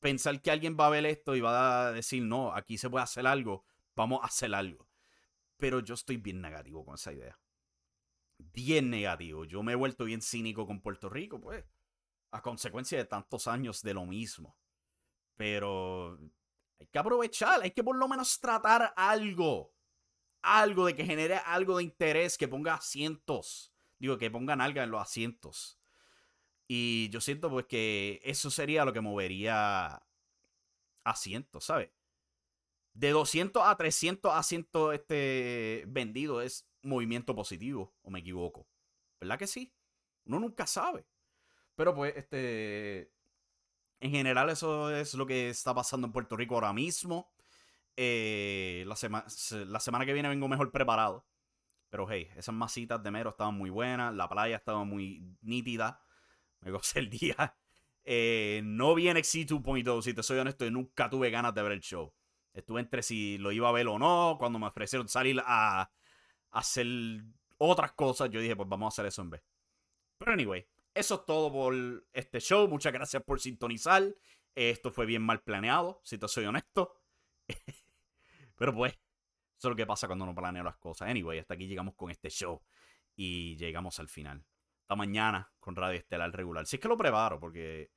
pensar 0.00 0.42
que 0.42 0.50
alguien 0.50 0.76
va 0.76 0.88
a 0.88 0.90
ver 0.90 1.06
esto 1.06 1.36
y 1.36 1.40
va 1.40 1.86
a 1.86 1.92
decir, 1.92 2.24
no, 2.24 2.52
aquí 2.52 2.76
se 2.76 2.90
puede 2.90 3.04
hacer 3.04 3.24
algo, 3.24 3.64
vamos 3.94 4.18
a 4.20 4.26
hacer 4.26 4.52
algo. 4.52 4.88
Pero 5.58 5.78
yo 5.78 5.94
estoy 5.94 6.16
bien 6.16 6.40
negativo 6.40 6.84
con 6.84 6.96
esa 6.96 7.12
idea. 7.12 7.38
Bien 8.38 8.90
negativo. 8.90 9.44
Yo 9.44 9.62
me 9.62 9.74
he 9.74 9.76
vuelto 9.76 10.06
bien 10.06 10.22
cínico 10.22 10.66
con 10.66 10.80
Puerto 10.80 11.08
Rico, 11.08 11.40
pues, 11.40 11.64
a 12.32 12.42
consecuencia 12.42 12.98
de 12.98 13.04
tantos 13.04 13.46
años 13.46 13.80
de 13.80 13.94
lo 13.94 14.06
mismo. 14.06 14.58
Pero 15.36 16.18
hay 16.80 16.88
que 16.88 16.98
aprovechar, 16.98 17.62
hay 17.62 17.70
que 17.70 17.84
por 17.84 17.94
lo 17.94 18.08
menos 18.08 18.40
tratar 18.40 18.92
algo. 18.96 19.72
Algo 20.42 20.86
de 20.86 20.96
que 20.96 21.06
genere 21.06 21.36
algo 21.36 21.76
de 21.76 21.84
interés, 21.84 22.36
que 22.36 22.48
ponga 22.48 22.74
asientos. 22.74 23.70
Digo, 23.98 24.18
que 24.18 24.30
pongan 24.30 24.60
algo 24.60 24.80
en 24.80 24.90
los 24.90 25.00
asientos. 25.00 25.78
Y 26.66 27.08
yo 27.10 27.20
siento 27.20 27.50
pues 27.50 27.66
que 27.66 28.20
eso 28.24 28.50
sería 28.50 28.84
lo 28.84 28.92
que 28.92 29.00
movería 29.00 30.02
asientos, 31.04 31.64
¿sabes? 31.64 31.90
De 32.94 33.10
200 33.10 33.62
a 33.64 33.76
300 33.76 34.32
asientos 34.32 34.94
este, 34.94 35.84
vendidos 35.88 36.44
es 36.44 36.68
movimiento 36.82 37.34
positivo, 37.34 37.94
o 38.02 38.10
me 38.10 38.20
equivoco. 38.20 38.66
¿Verdad 39.20 39.38
que 39.38 39.46
sí? 39.46 39.74
Uno 40.26 40.40
nunca 40.40 40.66
sabe. 40.66 41.06
Pero 41.74 41.94
pues, 41.94 42.14
este. 42.16 43.12
En 44.00 44.10
general, 44.10 44.50
eso 44.50 44.94
es 44.94 45.14
lo 45.14 45.26
que 45.26 45.48
está 45.48 45.74
pasando 45.74 46.06
en 46.06 46.12
Puerto 46.12 46.36
Rico 46.36 46.54
ahora 46.54 46.72
mismo. 46.72 47.32
Eh, 47.96 48.84
la, 48.86 49.24
la 49.66 49.80
semana 49.80 50.04
que 50.04 50.12
viene 50.12 50.28
vengo 50.28 50.48
mejor 50.48 50.70
preparado. 50.70 51.24
Pero 51.94 52.10
hey, 52.10 52.28
esas 52.34 52.52
masitas 52.52 53.00
de 53.04 53.12
mero 53.12 53.30
estaban 53.30 53.54
muy 53.54 53.70
buenas. 53.70 54.12
La 54.12 54.28
playa 54.28 54.56
estaba 54.56 54.82
muy 54.82 55.22
nítida 55.42 56.02
me 56.60 56.72
gocé 56.72 56.98
el 56.98 57.08
día. 57.08 57.36
Eh, 58.06 58.60
no 58.62 58.94
vi 58.94 59.10
NXT 59.10 59.48
2.0, 59.48 60.02
si 60.02 60.12
te 60.12 60.22
soy 60.22 60.38
honesto, 60.38 60.70
nunca 60.70 61.08
tuve 61.08 61.30
ganas 61.30 61.54
de 61.54 61.62
ver 61.62 61.72
el 61.72 61.80
show. 61.80 62.12
Estuve 62.52 62.82
entre 62.82 63.02
si 63.02 63.38
lo 63.38 63.50
iba 63.50 63.66
a 63.66 63.72
ver 63.72 63.88
o 63.88 63.98
no. 63.98 64.36
Cuando 64.38 64.58
me 64.58 64.66
ofrecieron 64.66 65.08
salir 65.08 65.40
a, 65.42 65.90
hacer 66.50 66.86
otras 67.56 67.92
cosas, 67.92 68.28
yo 68.28 68.40
dije, 68.40 68.56
pues 68.56 68.68
vamos 68.68 68.84
a 68.84 68.88
hacer 68.92 69.06
eso 69.06 69.22
en 69.22 69.30
vez. 69.30 69.42
Pero 70.18 70.32
anyway, 70.32 70.66
eso 70.92 71.14
es 71.14 71.24
todo 71.24 71.50
por 71.50 71.74
este 72.12 72.40
show. 72.40 72.68
Muchas 72.68 72.92
gracias 72.92 73.22
por 73.22 73.40
sintonizar. 73.40 74.14
Esto 74.54 74.90
fue 74.90 75.06
bien 75.06 75.22
mal 75.22 75.40
planeado, 75.40 76.02
si 76.04 76.18
te 76.18 76.28
soy 76.28 76.44
honesto. 76.44 77.00
Pero 78.58 78.74
pues, 78.74 78.98
eso 79.64 79.70
es 79.70 79.72
lo 79.72 79.76
que 79.76 79.86
pasa 79.86 80.06
cuando 80.06 80.26
no 80.26 80.34
planeo 80.34 80.62
las 80.62 80.76
cosas. 80.76 81.08
Anyway, 81.08 81.38
hasta 81.38 81.54
aquí 81.54 81.66
llegamos 81.66 81.94
con 81.94 82.10
este 82.10 82.28
show 82.28 82.60
y 83.16 83.56
llegamos 83.56 83.98
al 83.98 84.10
final. 84.10 84.44
Hasta 84.82 84.94
mañana 84.94 85.50
con 85.58 85.74
Radio 85.74 85.98
Estelar 85.98 86.30
regular. 86.32 86.66
Si 86.66 86.76
es 86.76 86.82
que 86.82 86.88
lo 86.88 86.98
preparo, 86.98 87.40
porque 87.40 87.90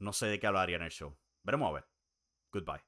no 0.00 0.12
sé 0.12 0.26
de 0.26 0.38
qué 0.38 0.46
hablaría 0.46 0.76
en 0.76 0.82
el 0.82 0.90
show. 0.90 1.16
Veremos 1.42 1.70
a 1.70 1.72
ver. 1.72 1.88
Goodbye. 2.52 2.82